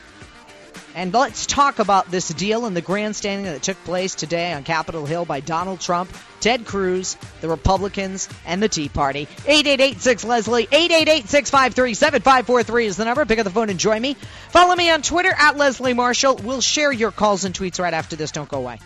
And 0.96 1.14
let's 1.14 1.46
talk 1.46 1.80
about 1.80 2.12
this 2.12 2.28
deal 2.30 2.66
and 2.66 2.76
the 2.76 2.82
grandstanding 2.82 3.46
that 3.52 3.64
took 3.64 3.84
place 3.84 4.16
today 4.16 4.54
on 4.54 4.64
Capitol 4.64 5.06
Hill 5.06 5.26
by 5.26 5.40
Donald 5.40 5.80
Trump, 5.80 6.16
Ted 6.40 6.66
Cruz, 6.66 7.18
the 7.42 7.50
Republicans, 7.50 8.30
and 8.46 8.62
the 8.62 8.70
Tea 8.70 8.90
Party. 8.90 9.22
8886 9.46 10.24
Leslie, 10.24 10.68
888 10.72 11.30
653 11.30 11.94
7543 11.94 12.86
is 12.86 12.98
the 12.98 13.06
number. 13.06 13.26
Pick 13.26 13.40
up 13.40 13.46
the 13.46 13.50
phone 13.50 13.70
and 13.70 13.80
join 13.80 14.02
me. 14.02 14.16
Follow 14.50 14.76
me 14.76 14.90
on 14.90 15.02
Twitter 15.02 15.34
at 15.36 15.58
Leslie 15.58 15.94
Marshall. 15.94 16.36
We'll 16.36 16.62
share 16.62 16.92
your 16.92 17.12
calls 17.12 17.46
and 17.46 17.56
tweets 17.56 17.80
right 17.80 17.94
after 17.94 18.16
this. 18.16 18.32
Don't 18.32 18.50
go 18.50 18.58
away. 18.58 18.80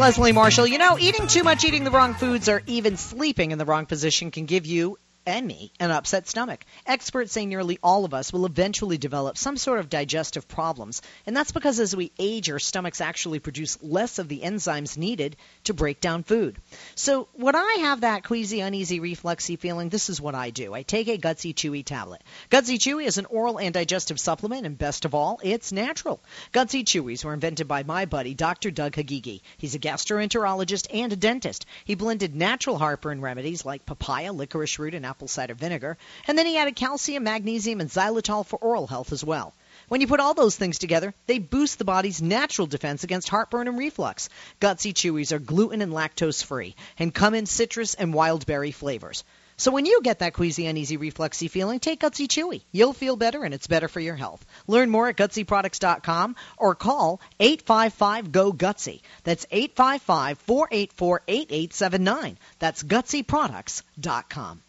Leslie 0.00 0.32
Marshall. 0.32 0.66
You 0.66 0.78
know, 0.78 0.98
eating 0.98 1.26
too 1.26 1.44
much, 1.44 1.62
eating 1.62 1.84
the 1.84 1.90
wrong 1.90 2.14
foods, 2.14 2.48
or 2.48 2.62
even 2.66 2.96
sleeping 2.96 3.50
in 3.50 3.58
the 3.58 3.66
wrong 3.66 3.84
position 3.84 4.30
can 4.30 4.46
give 4.46 4.64
you 4.64 4.96
and 5.26 5.46
me 5.46 5.72
an 5.78 5.90
upset 5.90 6.28
stomach. 6.28 6.64
Experts 6.86 7.32
say 7.32 7.46
nearly 7.46 7.78
all 7.82 8.04
of 8.04 8.14
us 8.14 8.32
will 8.32 8.46
eventually 8.46 8.98
develop 8.98 9.36
some 9.36 9.56
sort 9.56 9.78
of 9.78 9.90
digestive 9.90 10.48
problems, 10.48 11.02
and 11.26 11.36
that's 11.36 11.52
because 11.52 11.78
as 11.78 11.94
we 11.94 12.12
age, 12.18 12.50
our 12.50 12.58
stomachs 12.58 13.00
actually 13.00 13.38
produce 13.38 13.82
less 13.82 14.18
of 14.18 14.28
the 14.28 14.40
enzymes 14.40 14.96
needed 14.96 15.36
to 15.64 15.74
break 15.74 16.00
down 16.00 16.22
food. 16.22 16.56
So 16.94 17.28
when 17.34 17.56
I 17.56 17.78
have 17.80 18.02
that 18.02 18.24
queasy, 18.24 18.60
uneasy, 18.60 19.00
refluxy 19.00 19.58
feeling, 19.58 19.88
this 19.88 20.08
is 20.08 20.20
what 20.20 20.34
I 20.34 20.50
do. 20.50 20.74
I 20.74 20.82
take 20.82 21.08
a 21.08 21.18
Gutsy 21.18 21.54
Chewy 21.54 21.84
tablet. 21.84 22.22
Gutsy 22.50 22.78
Chewy 22.78 23.06
is 23.06 23.18
an 23.18 23.26
oral 23.26 23.58
and 23.58 23.74
digestive 23.74 24.18
supplement, 24.18 24.66
and 24.66 24.78
best 24.78 25.04
of 25.04 25.14
all, 25.14 25.40
it's 25.42 25.72
natural. 25.72 26.22
Gutsy 26.52 26.84
Chewies 26.84 27.24
were 27.24 27.34
invented 27.34 27.68
by 27.68 27.82
my 27.82 28.04
buddy, 28.06 28.34
Dr. 28.34 28.70
Doug 28.70 28.94
Hagigi. 28.94 29.40
He's 29.58 29.74
a 29.74 29.78
gastroenterologist 29.78 30.86
and 30.92 31.12
a 31.12 31.16
dentist. 31.16 31.66
He 31.84 31.94
blended 31.94 32.34
natural 32.34 32.78
heartburn 32.78 33.20
remedies 33.20 33.64
like 33.64 33.86
papaya, 33.86 34.32
licorice 34.32 34.78
root, 34.78 34.94
and 34.94 35.06
apple 35.10 35.28
cider 35.28 35.54
vinegar, 35.54 35.98
and 36.26 36.38
then 36.38 36.46
he 36.46 36.56
added 36.56 36.76
calcium, 36.76 37.24
magnesium, 37.24 37.80
and 37.80 37.90
xylitol 37.90 38.46
for 38.46 38.58
oral 38.58 38.86
health 38.86 39.12
as 39.12 39.24
well. 39.24 39.52
When 39.88 40.00
you 40.00 40.06
put 40.06 40.20
all 40.20 40.34
those 40.34 40.56
things 40.56 40.78
together, 40.78 41.12
they 41.26 41.38
boost 41.38 41.78
the 41.78 41.84
body's 41.84 42.22
natural 42.22 42.68
defense 42.68 43.02
against 43.02 43.28
heartburn 43.28 43.66
and 43.66 43.76
reflux. 43.76 44.28
Gutsy 44.60 44.94
Chewies 44.94 45.32
are 45.32 45.40
gluten 45.40 45.82
and 45.82 45.92
lactose 45.92 46.44
free 46.44 46.76
and 46.98 47.14
come 47.14 47.34
in 47.34 47.46
citrus 47.46 47.94
and 47.94 48.14
wild 48.14 48.46
berry 48.46 48.70
flavors. 48.70 49.24
So 49.60 49.70
when 49.72 49.84
you 49.84 50.00
get 50.02 50.20
that 50.20 50.32
queasy, 50.32 50.66
uneasy, 50.66 50.96
refluxy 50.96 51.50
feeling, 51.50 51.80
take 51.80 52.00
Gutsy 52.00 52.28
Chewy. 52.28 52.62
You'll 52.72 52.94
feel 52.94 53.16
better 53.16 53.44
and 53.44 53.52
it's 53.52 53.66
better 53.66 53.88
for 53.88 54.00
your 54.00 54.16
health. 54.16 54.42
Learn 54.66 54.88
more 54.88 55.08
at 55.08 55.16
gutsyproducts.com 55.16 56.36
or 56.56 56.74
call 56.74 57.20
855-GO-GUTSY. 57.40 59.02
That's 59.24 59.44
855-484-8879. 59.44 62.36
That's 62.58 62.82
gutsyproducts.com. 62.82 64.62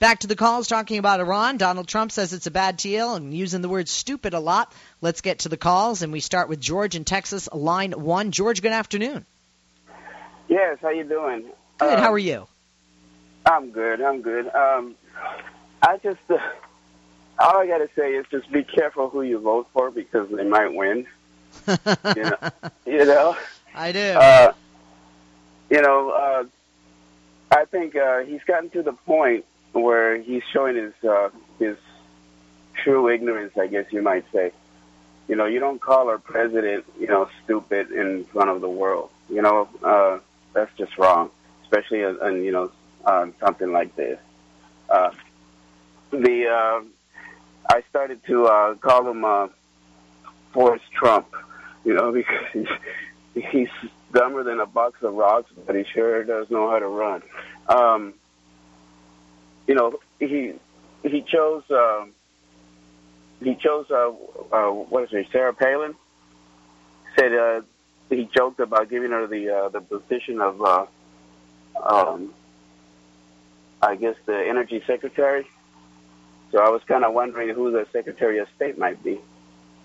Back 0.00 0.20
to 0.20 0.26
the 0.26 0.34
calls 0.34 0.66
talking 0.66 0.96
about 0.96 1.20
Iran. 1.20 1.58
Donald 1.58 1.86
Trump 1.86 2.10
says 2.10 2.32
it's 2.32 2.46
a 2.46 2.50
bad 2.50 2.78
deal 2.78 3.16
and 3.16 3.34
using 3.34 3.60
the 3.60 3.68
word 3.68 3.86
stupid 3.86 4.32
a 4.32 4.40
lot. 4.40 4.72
Let's 5.02 5.20
get 5.20 5.40
to 5.40 5.50
the 5.50 5.58
calls, 5.58 6.00
and 6.00 6.10
we 6.10 6.20
start 6.20 6.48
with 6.48 6.58
George 6.58 6.96
in 6.96 7.04
Texas, 7.04 7.50
line 7.52 7.92
one. 7.92 8.30
George, 8.30 8.62
good 8.62 8.72
afternoon. 8.72 9.26
Yes, 10.48 10.78
how 10.80 10.88
you 10.88 11.04
doing? 11.04 11.44
Good. 11.76 11.98
how 11.98 12.14
are 12.14 12.18
you? 12.18 12.46
I'm 13.44 13.72
good. 13.72 14.00
I'm 14.00 14.22
good. 14.22 14.48
Um, 14.54 14.94
I 15.82 15.98
just 15.98 16.18
uh, 16.30 16.38
all 17.38 17.58
I 17.58 17.66
got 17.66 17.78
to 17.78 17.90
say 17.94 18.12
is 18.14 18.24
just 18.30 18.50
be 18.50 18.64
careful 18.64 19.10
who 19.10 19.20
you 19.20 19.38
vote 19.38 19.68
for 19.74 19.90
because 19.90 20.30
they 20.30 20.44
might 20.44 20.72
win. 20.72 21.06
you 21.68 22.22
know, 22.22 22.36
you 22.86 23.04
know. 23.04 23.36
I 23.74 23.92
do. 23.92 24.00
Uh, 24.00 24.52
you 25.68 25.82
know, 25.82 26.08
uh, 26.08 26.44
I 27.50 27.66
think 27.66 27.96
uh, 27.96 28.20
he's 28.20 28.42
gotten 28.44 28.70
to 28.70 28.82
the 28.82 28.94
point 28.94 29.44
where 29.72 30.20
he's 30.20 30.42
showing 30.52 30.76
his 30.76 30.92
uh, 31.08 31.30
his 31.58 31.76
true 32.74 33.08
ignorance, 33.08 33.52
I 33.56 33.66
guess 33.66 33.86
you 33.90 34.02
might 34.02 34.24
say. 34.32 34.52
You 35.28 35.36
know, 35.36 35.46
you 35.46 35.60
don't 35.60 35.80
call 35.80 36.08
our 36.08 36.18
president, 36.18 36.84
you 36.98 37.06
know, 37.06 37.28
stupid 37.44 37.92
in 37.92 38.24
front 38.26 38.50
of 38.50 38.60
the 38.60 38.68
world. 38.68 39.10
You 39.28 39.42
know, 39.42 39.68
uh, 39.82 40.18
that's 40.52 40.76
just 40.76 40.98
wrong, 40.98 41.30
especially 41.62 42.04
on, 42.04 42.42
you 42.42 42.50
know 42.50 42.72
on 43.04 43.34
something 43.40 43.72
like 43.72 43.94
this. 43.96 44.18
Uh, 44.88 45.10
the 46.10 46.46
uh, 46.48 46.84
I 47.70 47.82
started 47.88 48.20
to 48.26 48.46
uh, 48.46 48.74
call 48.74 49.08
him 49.08 49.24
uh, 49.24 49.48
Forrest 50.52 50.84
Trump, 50.92 51.28
you 51.84 51.94
know, 51.94 52.12
because 52.52 52.66
he's, 53.34 53.44
he's 53.50 53.90
dumber 54.12 54.42
than 54.42 54.58
a 54.60 54.66
box 54.66 55.02
of 55.02 55.14
rocks, 55.14 55.52
but 55.66 55.76
he 55.76 55.84
sure 55.84 56.24
does 56.24 56.50
know 56.50 56.68
how 56.70 56.78
to 56.78 56.88
run. 56.88 57.22
Um, 57.68 58.14
you 59.70 59.76
know, 59.76 60.00
he 60.18 60.52
he 61.04 61.22
chose 61.22 61.62
uh, 61.70 62.04
he 63.40 63.54
chose 63.54 63.86
uh, 63.88 64.10
uh, 64.50 64.68
what 64.72 65.04
is 65.04 65.10
it, 65.12 65.28
Sarah 65.30 65.54
Palin. 65.54 65.94
Said 67.16 67.32
uh, 67.32 67.60
he 68.08 68.28
joked 68.36 68.58
about 68.58 68.90
giving 68.90 69.12
her 69.12 69.28
the 69.28 69.48
uh, 69.48 69.68
the 69.68 69.80
position 69.80 70.40
of, 70.40 70.60
uh, 70.60 70.86
um, 71.84 72.34
I 73.80 73.94
guess, 73.94 74.16
the 74.26 74.44
energy 74.44 74.82
secretary. 74.88 75.46
So 76.50 76.58
I 76.58 76.68
was 76.70 76.82
kind 76.88 77.04
of 77.04 77.14
wondering 77.14 77.50
who 77.50 77.70
the 77.70 77.86
Secretary 77.92 78.38
of 78.38 78.48
State 78.56 78.76
might 78.76 79.00
be. 79.04 79.20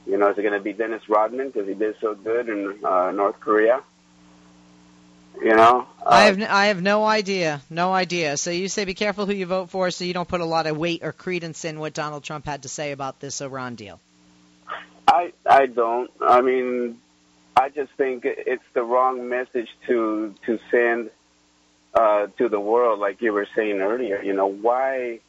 You 0.07 0.17
know, 0.17 0.31
is 0.31 0.37
it 0.39 0.41
going 0.41 0.55
to 0.55 0.59
be 0.59 0.73
Dennis 0.73 1.07
Rodman 1.07 1.51
because 1.51 1.67
he 1.67 1.75
did 1.75 1.95
so 2.01 2.15
good 2.15 2.49
in 2.49 2.83
uh, 2.83 3.11
North 3.11 3.39
Korea? 3.39 3.83
You 5.41 5.55
know, 5.55 5.87
uh, 6.01 6.09
I 6.09 6.23
have 6.23 6.39
n- 6.39 6.47
I 6.49 6.67
have 6.67 6.81
no 6.81 7.05
idea, 7.05 7.61
no 7.69 7.93
idea. 7.93 8.37
So 8.37 8.51
you 8.51 8.67
say 8.67 8.85
be 8.85 8.93
careful 8.93 9.25
who 9.25 9.33
you 9.33 9.45
vote 9.45 9.69
for, 9.69 9.91
so 9.91 10.03
you 10.05 10.13
don't 10.13 10.27
put 10.27 10.41
a 10.41 10.45
lot 10.45 10.65
of 10.65 10.77
weight 10.77 11.03
or 11.03 11.11
credence 11.11 11.65
in 11.65 11.79
what 11.79 11.93
Donald 11.93 12.23
Trump 12.23 12.45
had 12.45 12.63
to 12.63 12.69
say 12.69 12.91
about 12.91 13.19
this 13.19 13.41
Iran 13.41 13.75
deal. 13.75 13.99
I 15.07 15.33
I 15.45 15.65
don't. 15.67 16.09
I 16.21 16.41
mean, 16.41 16.99
I 17.55 17.69
just 17.69 17.91
think 17.93 18.23
it's 18.25 18.63
the 18.73 18.83
wrong 18.83 19.29
message 19.29 19.69
to 19.87 20.33
to 20.45 20.59
send 20.71 21.09
uh, 21.93 22.27
to 22.37 22.49
the 22.49 22.59
world, 22.59 22.99
like 22.99 23.21
you 23.21 23.33
were 23.33 23.47
saying 23.55 23.81
earlier. 23.81 24.21
You 24.21 24.33
know, 24.33 24.47
why? 24.47 25.19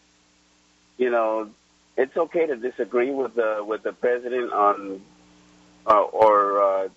You 0.99 1.11
know, 1.11 1.51
it's 1.97 2.17
okay 2.17 2.47
to 2.47 2.57
disagree 2.57 3.11
with 3.11 3.35
the 3.35 3.65
with 3.67 3.83
the 3.83 3.93
president 3.93 4.53
on 4.53 5.03
uh, 5.87 6.03
or 6.03 6.63
uh, 6.63 6.89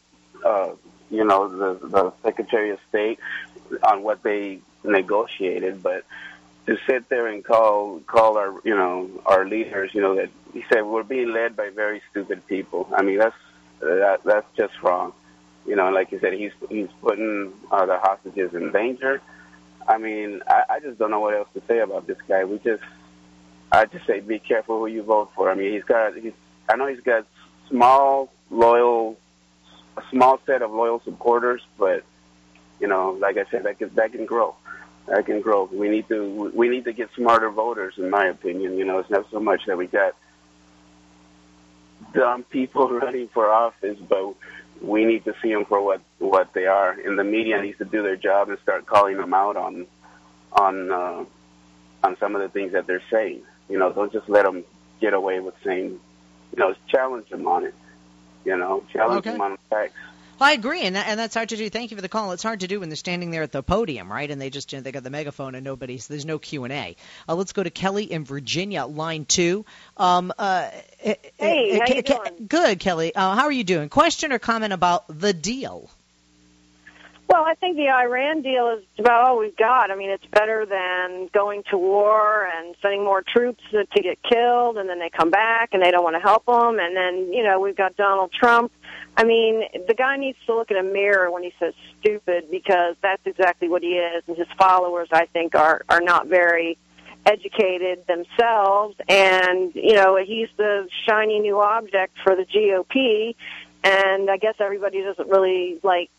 know 1.29 1.47
the 1.47 1.87
the 1.87 2.13
Secretary 2.23 2.71
of 2.71 2.79
State 2.89 3.19
on 3.83 4.03
what 4.03 4.23
they 4.23 4.59
negotiated, 4.83 5.81
but 5.81 6.03
to 6.65 6.77
sit 6.87 7.07
there 7.09 7.27
and 7.27 7.43
call 7.43 7.99
call 8.01 8.37
our 8.37 8.53
you 8.63 8.75
know 8.75 9.09
our 9.25 9.45
leaders, 9.45 9.93
you 9.93 10.01
know 10.01 10.15
that 10.15 10.29
he 10.53 10.63
said 10.71 10.81
we're 10.81 11.03
being 11.03 11.31
led 11.31 11.55
by 11.55 11.69
very 11.69 12.01
stupid 12.11 12.45
people. 12.47 12.89
I 12.93 13.01
mean 13.01 13.17
that's 13.17 13.35
that 13.79 14.21
that's 14.23 14.47
just 14.57 14.73
wrong. 14.83 15.13
You 15.65 15.75
know, 15.75 15.89
like 15.89 16.11
you 16.11 16.19
said, 16.19 16.33
he's 16.33 16.51
he's 16.69 16.87
putting 17.01 17.53
uh, 17.71 17.85
the 17.85 17.97
hostages 17.99 18.53
in 18.53 18.71
danger. 18.71 19.21
I 19.89 19.97
mean, 19.97 20.41
I, 20.47 20.63
I 20.69 20.79
just 20.79 20.99
don't 20.99 21.09
know 21.11 21.19
what 21.19 21.33
else 21.33 21.47
to 21.55 21.61
say 21.67 21.79
about 21.79 22.05
this 22.05 22.17
guy. 22.27 22.43
We 22.43 22.59
just, 22.59 22.83
I 23.71 23.85
just 23.85 24.05
say, 24.05 24.19
be 24.19 24.37
careful 24.37 24.77
who 24.79 24.85
you 24.85 25.01
vote 25.01 25.31
for. 25.35 25.49
I 25.49 25.55
mean, 25.55 25.73
he's 25.73 25.83
got, 25.83 26.15
he's, 26.15 26.33
I 26.69 26.75
know 26.75 26.85
he's 26.85 26.99
got 27.01 27.25
small, 27.69 28.31
loyal, 28.51 29.17
a 29.99 30.09
small 30.09 30.39
set 30.45 30.61
of 30.61 30.71
loyal 30.71 31.01
supporters, 31.03 31.61
but 31.77 32.03
you 32.79 32.87
know, 32.87 33.11
like 33.19 33.37
I 33.37 33.45
said, 33.51 33.63
that 33.63 33.77
can 33.79 33.93
that 33.95 34.11
can 34.11 34.25
grow. 34.25 34.55
That 35.07 35.25
can 35.25 35.41
grow. 35.41 35.69
We 35.71 35.89
need 35.89 36.07
to 36.09 36.51
we 36.53 36.69
need 36.69 36.85
to 36.85 36.93
get 36.93 37.09
smarter 37.15 37.49
voters, 37.49 37.95
in 37.97 38.09
my 38.09 38.25
opinion. 38.27 38.77
You 38.77 38.85
know, 38.85 38.99
it's 38.99 39.09
not 39.09 39.29
so 39.31 39.39
much 39.39 39.65
that 39.67 39.77
we 39.77 39.87
got 39.87 40.15
dumb 42.13 42.43
people 42.43 42.89
running 43.01 43.27
for 43.29 43.51
office, 43.51 43.97
but 44.07 44.35
we 44.81 45.05
need 45.05 45.25
to 45.25 45.35
see 45.41 45.53
them 45.53 45.65
for 45.65 45.81
what 45.81 46.01
what 46.19 46.53
they 46.53 46.65
are. 46.65 46.91
And 46.91 47.17
the 47.17 47.23
media 47.23 47.61
needs 47.61 47.77
to 47.79 47.85
do 47.85 48.01
their 48.01 48.15
job 48.15 48.49
and 48.49 48.59
start 48.59 48.85
calling 48.85 49.17
them 49.17 49.33
out 49.33 49.57
on 49.57 49.87
on 50.53 50.91
uh, 50.91 51.25
on 52.03 52.17
some 52.19 52.35
of 52.35 52.41
the 52.41 52.49
things 52.49 52.71
that 52.73 52.87
they're 52.87 53.03
saying. 53.11 53.41
You 53.67 53.77
know, 53.77 53.91
don't 53.91 54.11
just 54.11 54.29
let 54.29 54.45
them 54.45 54.63
get 55.01 55.13
away 55.13 55.39
with 55.39 55.55
saying, 55.63 55.99
you 56.51 56.57
know, 56.57 56.73
challenge 56.87 57.29
them 57.29 57.47
on 57.47 57.65
it. 57.65 57.75
You 58.45 58.57
know, 58.57 58.83
challenge 58.91 59.19
Okay. 59.19 59.31
them 59.31 59.41
on 59.41 59.57
facts. 59.69 59.93
I 60.41 60.53
agree, 60.53 60.83
and 60.83 60.95
that, 60.95 61.07
and 61.07 61.19
that's 61.19 61.35
hard 61.35 61.49
to 61.49 61.57
do. 61.57 61.69
Thank 61.69 61.91
you 61.91 61.97
for 61.97 62.01
the 62.01 62.07
call. 62.07 62.31
It's 62.31 62.41
hard 62.43 62.61
to 62.61 62.67
do 62.67 62.79
when 62.79 62.87
they're 62.87 62.95
standing 62.95 63.29
there 63.29 63.43
at 63.43 63.51
the 63.51 63.61
podium, 63.61 64.09
right? 64.09 64.31
And 64.31 64.39
they 64.39 64.49
just 64.49 64.69
they 64.71 64.91
got 64.93 65.03
the 65.03 65.09
megaphone 65.09 65.53
and 65.53 65.65
nobody's 65.65 66.07
there's 66.07 66.25
no 66.25 66.39
Q 66.39 66.63
and 66.63 66.71
A. 66.71 66.95
Uh, 67.27 67.35
let's 67.35 67.51
go 67.51 67.61
to 67.61 67.69
Kelly 67.69 68.05
in 68.09 68.23
Virginia, 68.23 68.85
line 68.85 69.25
two. 69.25 69.65
Um, 69.97 70.31
uh, 70.39 70.69
Hey, 71.01 71.17
uh, 71.41 71.79
how 71.79 71.85
Ke- 71.85 71.95
you 71.95 72.03
Ke- 72.03 72.05
doing? 72.05 72.47
Good, 72.47 72.79
Kelly. 72.79 73.13
Uh, 73.13 73.35
how 73.35 73.43
are 73.43 73.51
you 73.51 73.65
doing? 73.65 73.89
Question 73.89 74.31
or 74.31 74.39
comment 74.39 74.71
about 74.71 75.03
the 75.19 75.33
deal? 75.33 75.89
Well, 77.29 77.43
I 77.45 77.53
think 77.53 77.77
the 77.77 77.89
Iran 77.89 78.41
deal 78.41 78.75
is 78.75 78.83
about 78.97 79.27
all 79.27 79.37
we've 79.37 79.55
got. 79.55 79.91
I 79.91 79.95
mean, 79.95 80.09
it's 80.09 80.25
better 80.31 80.65
than 80.65 81.29
going 81.31 81.61
to 81.69 81.77
war 81.77 82.47
and 82.57 82.75
sending 82.81 83.03
more 83.03 83.21
troops 83.21 83.63
to, 83.69 83.85
get 84.01 84.17
killed, 84.23 84.77
and 84.79 84.89
then 84.89 84.97
they 84.97 85.11
come 85.11 85.29
back 85.29 85.69
and 85.73 85.83
they 85.83 85.91
don't 85.91 86.03
want 86.03 86.15
to 86.15 86.21
help 86.21 86.43
them. 86.47 86.79
And 86.79 86.97
then, 86.97 87.31
you 87.31 87.43
know, 87.43 87.59
we've 87.59 87.75
got 87.75 87.95
Donald 87.95 88.31
Trump. 88.31 88.71
I 89.15 89.25
mean, 89.25 89.61
the 89.87 89.93
guy 89.93 90.17
needs 90.17 90.39
to 90.47 90.55
look 90.55 90.71
in 90.71 90.77
a 90.77 90.83
mirror 90.83 91.29
when 91.29 91.43
he 91.43 91.53
says 91.59 91.75
stupid 91.99 92.49
because 92.49 92.95
that's 93.03 93.21
exactly 93.25 93.69
what 93.69 93.83
he 93.83 93.89
is. 93.89 94.23
And 94.25 94.35
his 94.35 94.47
followers, 94.57 95.09
I 95.11 95.27
think, 95.27 95.53
are 95.53 95.83
are 95.87 96.01
not 96.01 96.27
very 96.27 96.79
educated 97.27 98.07
themselves. 98.07 98.95
And 99.07 99.75
you 99.75 99.93
know, 99.93 100.17
he's 100.17 100.49
the 100.57 100.87
shiny 101.07 101.39
new 101.39 101.61
object 101.61 102.17
for 102.23 102.35
the 102.35 102.45
GOP. 102.45 103.35
And 103.83 104.31
I 104.31 104.37
guess 104.37 104.55
everybody 104.59 105.03
doesn't 105.03 105.29
really 105.29 105.79
like 105.83 106.09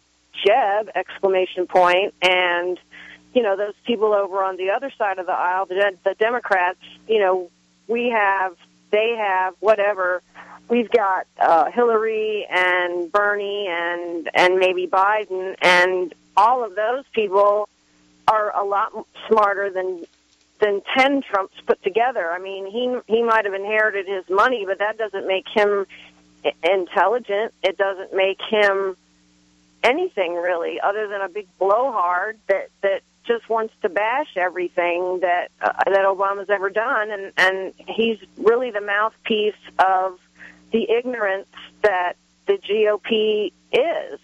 Jeb 0.45 0.91
exclamation 0.95 1.67
point 1.67 2.15
and 2.23 2.79
you 3.35 3.43
know 3.43 3.57
those 3.57 3.75
people 3.87 4.13
over 4.13 4.43
on 4.43 4.57
the 4.57 4.71
other 4.71 4.93
side 4.97 5.19
of 5.19 5.27
the 5.27 5.33
aisle 5.33 5.67
the 5.67 5.97
the 6.05 6.15
Democrats 6.15 6.81
you 7.09 7.19
know 7.19 7.51
we 7.89 8.11
have 8.11 8.57
they 8.91 9.17
have 9.19 9.55
whatever 9.61 10.23
we've 10.69 10.91
got 10.91 11.27
uh 11.39 11.71
Hillary 11.71 12.47
and 12.51 13.11
Bernie 13.13 13.69
and 13.69 14.31
and 14.35 14.59
maybe 14.59 14.87
Biden 14.87 15.57
and 15.63 16.15
all 16.37 16.65
of 16.65 16.75
those 16.75 17.05
people 17.13 17.69
are 18.29 18.57
a 18.57 18.65
lot 18.65 18.93
smarter 19.29 19.71
than 19.71 20.05
than 20.61 20.83
10 20.97 21.23
Trumps 21.23 21.55
put 21.67 21.83
together. 21.83 22.31
I 22.31 22.39
mean, 22.39 22.67
he 22.67 22.97
he 23.13 23.23
might 23.23 23.45
have 23.45 23.55
inherited 23.55 24.07
his 24.07 24.29
money, 24.29 24.65
but 24.67 24.79
that 24.79 24.99
doesn't 24.99 25.27
make 25.27 25.47
him 25.49 25.87
intelligent. 26.63 27.53
It 27.63 27.77
doesn't 27.77 28.15
make 28.15 28.41
him 28.49 28.97
anything 29.83 30.35
really 30.35 30.81
other 30.81 31.09
than 31.09 31.21
a 31.21 31.29
big 31.29 31.47
blowhard 31.59 32.39
that 32.49 32.69
that 32.83 33.03
just 33.25 33.49
wants 33.49 33.73
to 33.83 33.89
bash 33.89 34.37
everything 34.37 35.21
that 35.21 35.51
uh, 35.61 35.73
that 35.87 36.05
Obama's 36.05 36.51
ever 36.51 36.71
done 36.71 37.11
and 37.11 37.33
and 37.37 37.75
he's 37.87 38.19
really 38.39 38.71
the 38.71 38.81
mouthpiece 38.81 39.55
of 39.79 40.19
the 40.73 40.91
ignorance 40.91 41.49
that 41.83 42.15
the 42.47 42.55
GOP 42.55 43.53
is. 43.73 44.21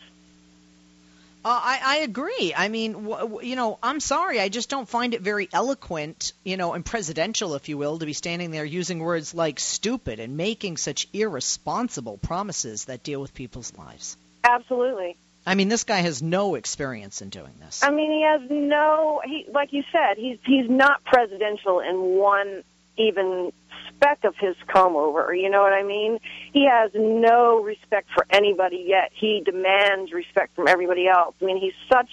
Uh, 1.45 1.61
I, 1.63 1.81
I 1.85 1.97
agree. 1.99 2.53
I 2.57 2.67
mean, 2.67 2.93
w- 2.95 3.17
w- 3.17 3.49
you 3.49 3.55
know, 3.55 3.79
I'm 3.81 4.01
sorry. 4.01 4.41
I 4.41 4.49
just 4.49 4.69
don't 4.69 4.89
find 4.89 5.15
it 5.15 5.21
very 5.21 5.49
eloquent, 5.53 6.33
you 6.43 6.57
know, 6.57 6.73
and 6.73 6.85
presidential, 6.85 7.55
if 7.55 7.69
you 7.69 7.79
will, 7.79 8.01
to 8.01 8.07
be 8.07 8.15
standing 8.15 8.51
there 8.51 8.65
using 8.65 8.99
words 8.99 9.33
like 9.33 9.61
stupid 9.61 10.19
and 10.19 10.37
making 10.37 10.77
such 10.77 11.07
irresponsible 11.13 12.19
promises 12.19 12.87
that 12.87 13.05
deal 13.05 13.21
with 13.21 13.33
people's 13.33 13.73
lives. 13.79 14.17
Absolutely. 14.43 15.17
I 15.47 15.55
mean, 15.55 15.69
this 15.69 15.85
guy 15.85 16.01
has 16.01 16.23
no 16.23 16.57
experience 16.57 17.23
in 17.23 17.29
doing 17.29 17.55
this. 17.61 17.83
I 17.85 17.91
mean, 17.91 18.11
he 18.11 18.23
has 18.23 18.51
no. 18.51 19.23
He, 19.25 19.47
like 19.53 19.73
you 19.73 19.85
said, 19.93 20.17
he's 20.17 20.39
he's 20.45 20.69
not 20.69 21.05
presidential 21.05 21.79
in 21.81 21.97
one 22.19 22.65
even 22.99 23.53
speck 23.89 24.25
of 24.25 24.35
his 24.37 24.57
comb 24.67 24.97
over. 24.97 25.33
You 25.35 25.49
know 25.49 25.63
what 25.63 25.73
I 25.73 25.83
mean? 25.83 26.19
He 26.53 26.67
has 26.69 26.91
no 26.95 27.63
respect 27.63 28.09
for 28.13 28.27
anybody 28.31 28.85
yet. 28.87 29.11
He 29.15 29.43
demands 29.45 30.13
respect 30.13 30.57
from 30.57 30.67
everybody 30.67 31.07
else. 31.07 31.35
I 31.41 31.45
mean, 31.45 31.59
he's 31.59 31.75
such. 31.91 32.11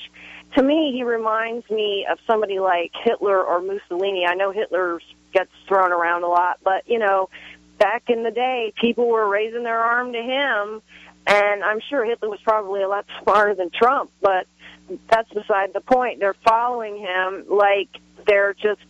To 0.55 0.61
me, 0.61 0.91
he 0.93 1.03
reminds 1.03 1.67
me 1.71 2.05
of 2.09 2.19
somebody 2.27 2.59
like 2.59 2.91
Hitler 3.03 3.43
or 3.43 3.61
Mussolini. 3.61 4.27
I 4.27 4.35
know 4.35 4.51
Hitler 4.51 4.99
gets 5.33 5.51
thrown 5.67 5.91
around 5.91 6.23
a 6.23 6.27
lot, 6.27 6.59
but 6.63 6.87
you 6.87 6.99
know, 6.99 7.29
back 7.79 8.03
in 8.09 8.23
the 8.23 8.31
day, 8.31 8.71
people 8.79 9.07
were 9.07 9.27
raising 9.27 9.63
their 9.63 9.79
arm 9.79 10.13
to 10.13 10.21
him. 10.21 10.81
And 11.25 11.63
I'm 11.63 11.79
sure 11.89 12.03
Hitler 12.03 12.29
was 12.29 12.41
probably 12.41 12.81
a 12.81 12.87
lot 12.87 13.05
smarter 13.21 13.55
than 13.55 13.69
Trump, 13.69 14.11
but 14.21 14.45
that's 15.09 15.29
beside 15.31 15.73
the 15.73 15.81
point. 15.81 16.19
They're 16.19 16.33
following 16.33 16.97
him 16.97 17.45
like 17.49 17.89
they're 18.25 18.53
just 18.53 18.81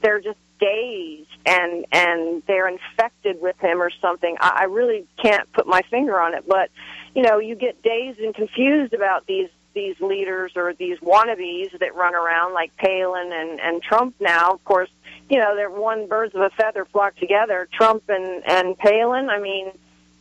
they're 0.00 0.20
just 0.20 0.38
dazed 0.58 1.28
and 1.44 1.86
and 1.92 2.42
they're 2.46 2.68
infected 2.68 3.40
with 3.40 3.58
him 3.60 3.80
or 3.80 3.90
something. 4.00 4.36
I, 4.40 4.60
I 4.60 4.64
really 4.64 5.06
can't 5.22 5.50
put 5.52 5.66
my 5.66 5.82
finger 5.90 6.20
on 6.20 6.34
it, 6.34 6.44
but 6.48 6.70
you 7.14 7.22
know, 7.22 7.38
you 7.38 7.54
get 7.54 7.82
dazed 7.82 8.18
and 8.18 8.34
confused 8.34 8.92
about 8.92 9.26
these 9.26 9.48
these 9.74 9.98
leaders 10.00 10.52
or 10.56 10.72
these 10.74 10.98
wannabes 10.98 11.78
that 11.78 11.94
run 11.94 12.14
around 12.14 12.54
like 12.54 12.76
Palin 12.76 13.30
and 13.32 13.60
and 13.60 13.82
Trump 13.82 14.16
now. 14.20 14.52
Of 14.52 14.64
course, 14.64 14.90
you 15.30 15.38
know, 15.38 15.54
they're 15.54 15.70
one 15.70 16.08
birds 16.08 16.34
of 16.34 16.40
a 16.40 16.50
feather 16.50 16.84
flock 16.86 17.16
together. 17.16 17.68
Trump 17.72 18.04
and 18.08 18.42
and 18.46 18.76
Palin. 18.76 19.30
I 19.30 19.38
mean, 19.38 19.70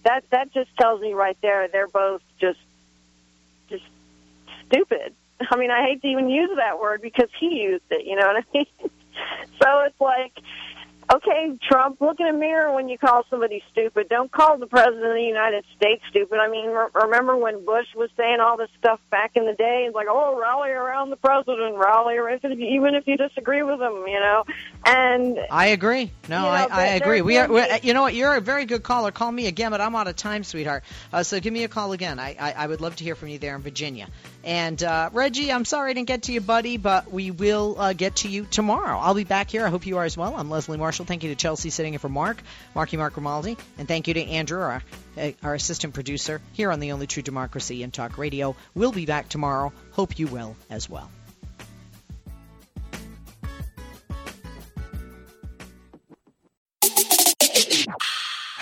that 0.05 0.23
that 0.31 0.53
just 0.53 0.69
tells 0.77 1.01
me 1.01 1.13
right 1.13 1.37
there 1.41 1.67
they're 1.67 1.87
both 1.87 2.21
just 2.39 2.59
just 3.69 3.83
stupid. 4.67 5.13
I 5.51 5.57
mean, 5.57 5.71
I 5.71 5.83
hate 5.83 6.01
to 6.01 6.07
even 6.07 6.29
use 6.29 6.51
that 6.55 6.79
word 6.79 7.01
because 7.01 7.29
he 7.39 7.61
used 7.61 7.83
it. 7.89 8.05
You 8.05 8.15
know 8.15 8.27
what 8.27 8.37
I 8.37 8.57
mean? 8.57 8.67
so 9.61 9.79
it's 9.81 9.99
like 9.99 10.31
okay, 11.13 11.57
Trump, 11.61 12.01
look 12.01 12.19
in 12.19 12.27
a 12.27 12.33
mirror 12.33 12.73
when 12.73 12.89
you 12.89 12.97
call 12.97 13.23
somebody 13.29 13.63
stupid. 13.71 14.09
Don't 14.09 14.31
call 14.31 14.57
the 14.57 14.67
president 14.67 15.05
of 15.05 15.15
the 15.15 15.21
United 15.21 15.63
States 15.75 16.03
stupid. 16.09 16.39
I 16.39 16.49
mean, 16.49 16.69
re- 16.69 16.87
remember 16.93 17.35
when 17.35 17.63
Bush 17.65 17.87
was 17.95 18.09
saying 18.17 18.39
all 18.39 18.57
this 18.57 18.69
stuff 18.79 18.99
back 19.09 19.31
in 19.35 19.45
the 19.45 19.53
day? 19.53 19.85
It's 19.87 19.95
like, 19.95 20.07
oh, 20.09 20.39
rally 20.39 20.71
around 20.71 21.09
the 21.09 21.17
president, 21.17 21.77
rally 21.77 22.15
around, 22.15 22.43
even 22.43 22.95
if 22.95 23.07
you 23.07 23.17
disagree 23.17 23.63
with 23.63 23.81
him, 23.81 24.07
you 24.07 24.19
know. 24.19 24.45
And 24.85 25.39
I 25.49 25.67
agree. 25.67 26.11
No, 26.29 26.37
You 26.37 26.41
know, 26.43 26.47
I, 26.47 26.67
I 26.69 26.85
agree. 26.87 27.21
We 27.21 27.37
are. 27.39 27.77
You 27.81 27.93
know 27.95 28.03
what? 28.03 28.13
You're 28.13 28.35
a 28.35 28.41
very 28.41 28.65
good 28.65 28.83
caller. 28.83 29.11
Call 29.11 29.31
me 29.31 29.47
again, 29.47 29.71
but 29.71 29.81
I'm 29.81 29.95
out 29.95 30.07
of 30.07 30.15
time, 30.15 30.43
sweetheart. 30.43 30.83
Uh, 31.11 31.23
so 31.23 31.39
give 31.39 31.51
me 31.51 31.63
a 31.63 31.67
call 31.67 31.91
again. 31.93 32.19
I, 32.19 32.35
I, 32.39 32.51
I 32.51 32.67
would 32.67 32.81
love 32.81 32.95
to 32.97 33.03
hear 33.03 33.15
from 33.15 33.29
you 33.29 33.39
there 33.39 33.55
in 33.55 33.63
Virginia. 33.63 34.07
And 34.43 34.81
uh, 34.83 35.09
Reggie, 35.11 35.51
I'm 35.51 35.65
sorry 35.65 35.89
I 35.89 35.93
didn't 35.93 36.07
get 36.07 36.23
to 36.23 36.33
you, 36.33 36.39
buddy, 36.39 36.77
but 36.77 37.11
we 37.11 37.31
will 37.31 37.75
uh, 37.79 37.93
get 37.93 38.17
to 38.17 38.27
you 38.27 38.45
tomorrow. 38.45 38.99
I'll 38.99 39.15
be 39.15 39.23
back 39.23 39.49
here. 39.49 39.65
I 39.65 39.69
hope 39.69 39.87
you 39.87 39.97
are 39.97 40.05
as 40.05 40.15
well. 40.15 40.35
I'm 40.37 40.51
Leslie 40.51 40.77
Marshall. 40.77 41.05
Thank 41.05 41.23
you 41.23 41.29
to 41.29 41.35
Chelsea 41.35 41.71
sitting 41.71 41.93
in 41.93 41.99
for 41.99 42.09
Mark, 42.09 42.37
Marky 42.75 42.97
Mark 42.97 43.13
Grimaldi, 43.13 43.57
and 43.79 43.87
thank 43.87 44.07
you 44.07 44.13
to 44.13 44.23
Andrew, 44.23 44.61
our, 44.61 44.83
uh, 45.17 45.31
our 45.41 45.55
assistant 45.55 45.95
producer 45.95 46.41
here 46.53 46.71
on 46.71 46.79
the 46.79 46.91
Only 46.91 47.07
True 47.07 47.23
Democracy 47.23 47.81
in 47.81 47.89
Talk 47.89 48.19
Radio. 48.19 48.55
We'll 48.75 48.91
be 48.91 49.07
back 49.07 49.29
tomorrow. 49.29 49.73
Hope 49.93 50.19
you 50.19 50.27
will 50.27 50.55
as 50.69 50.87
well. 50.87 51.09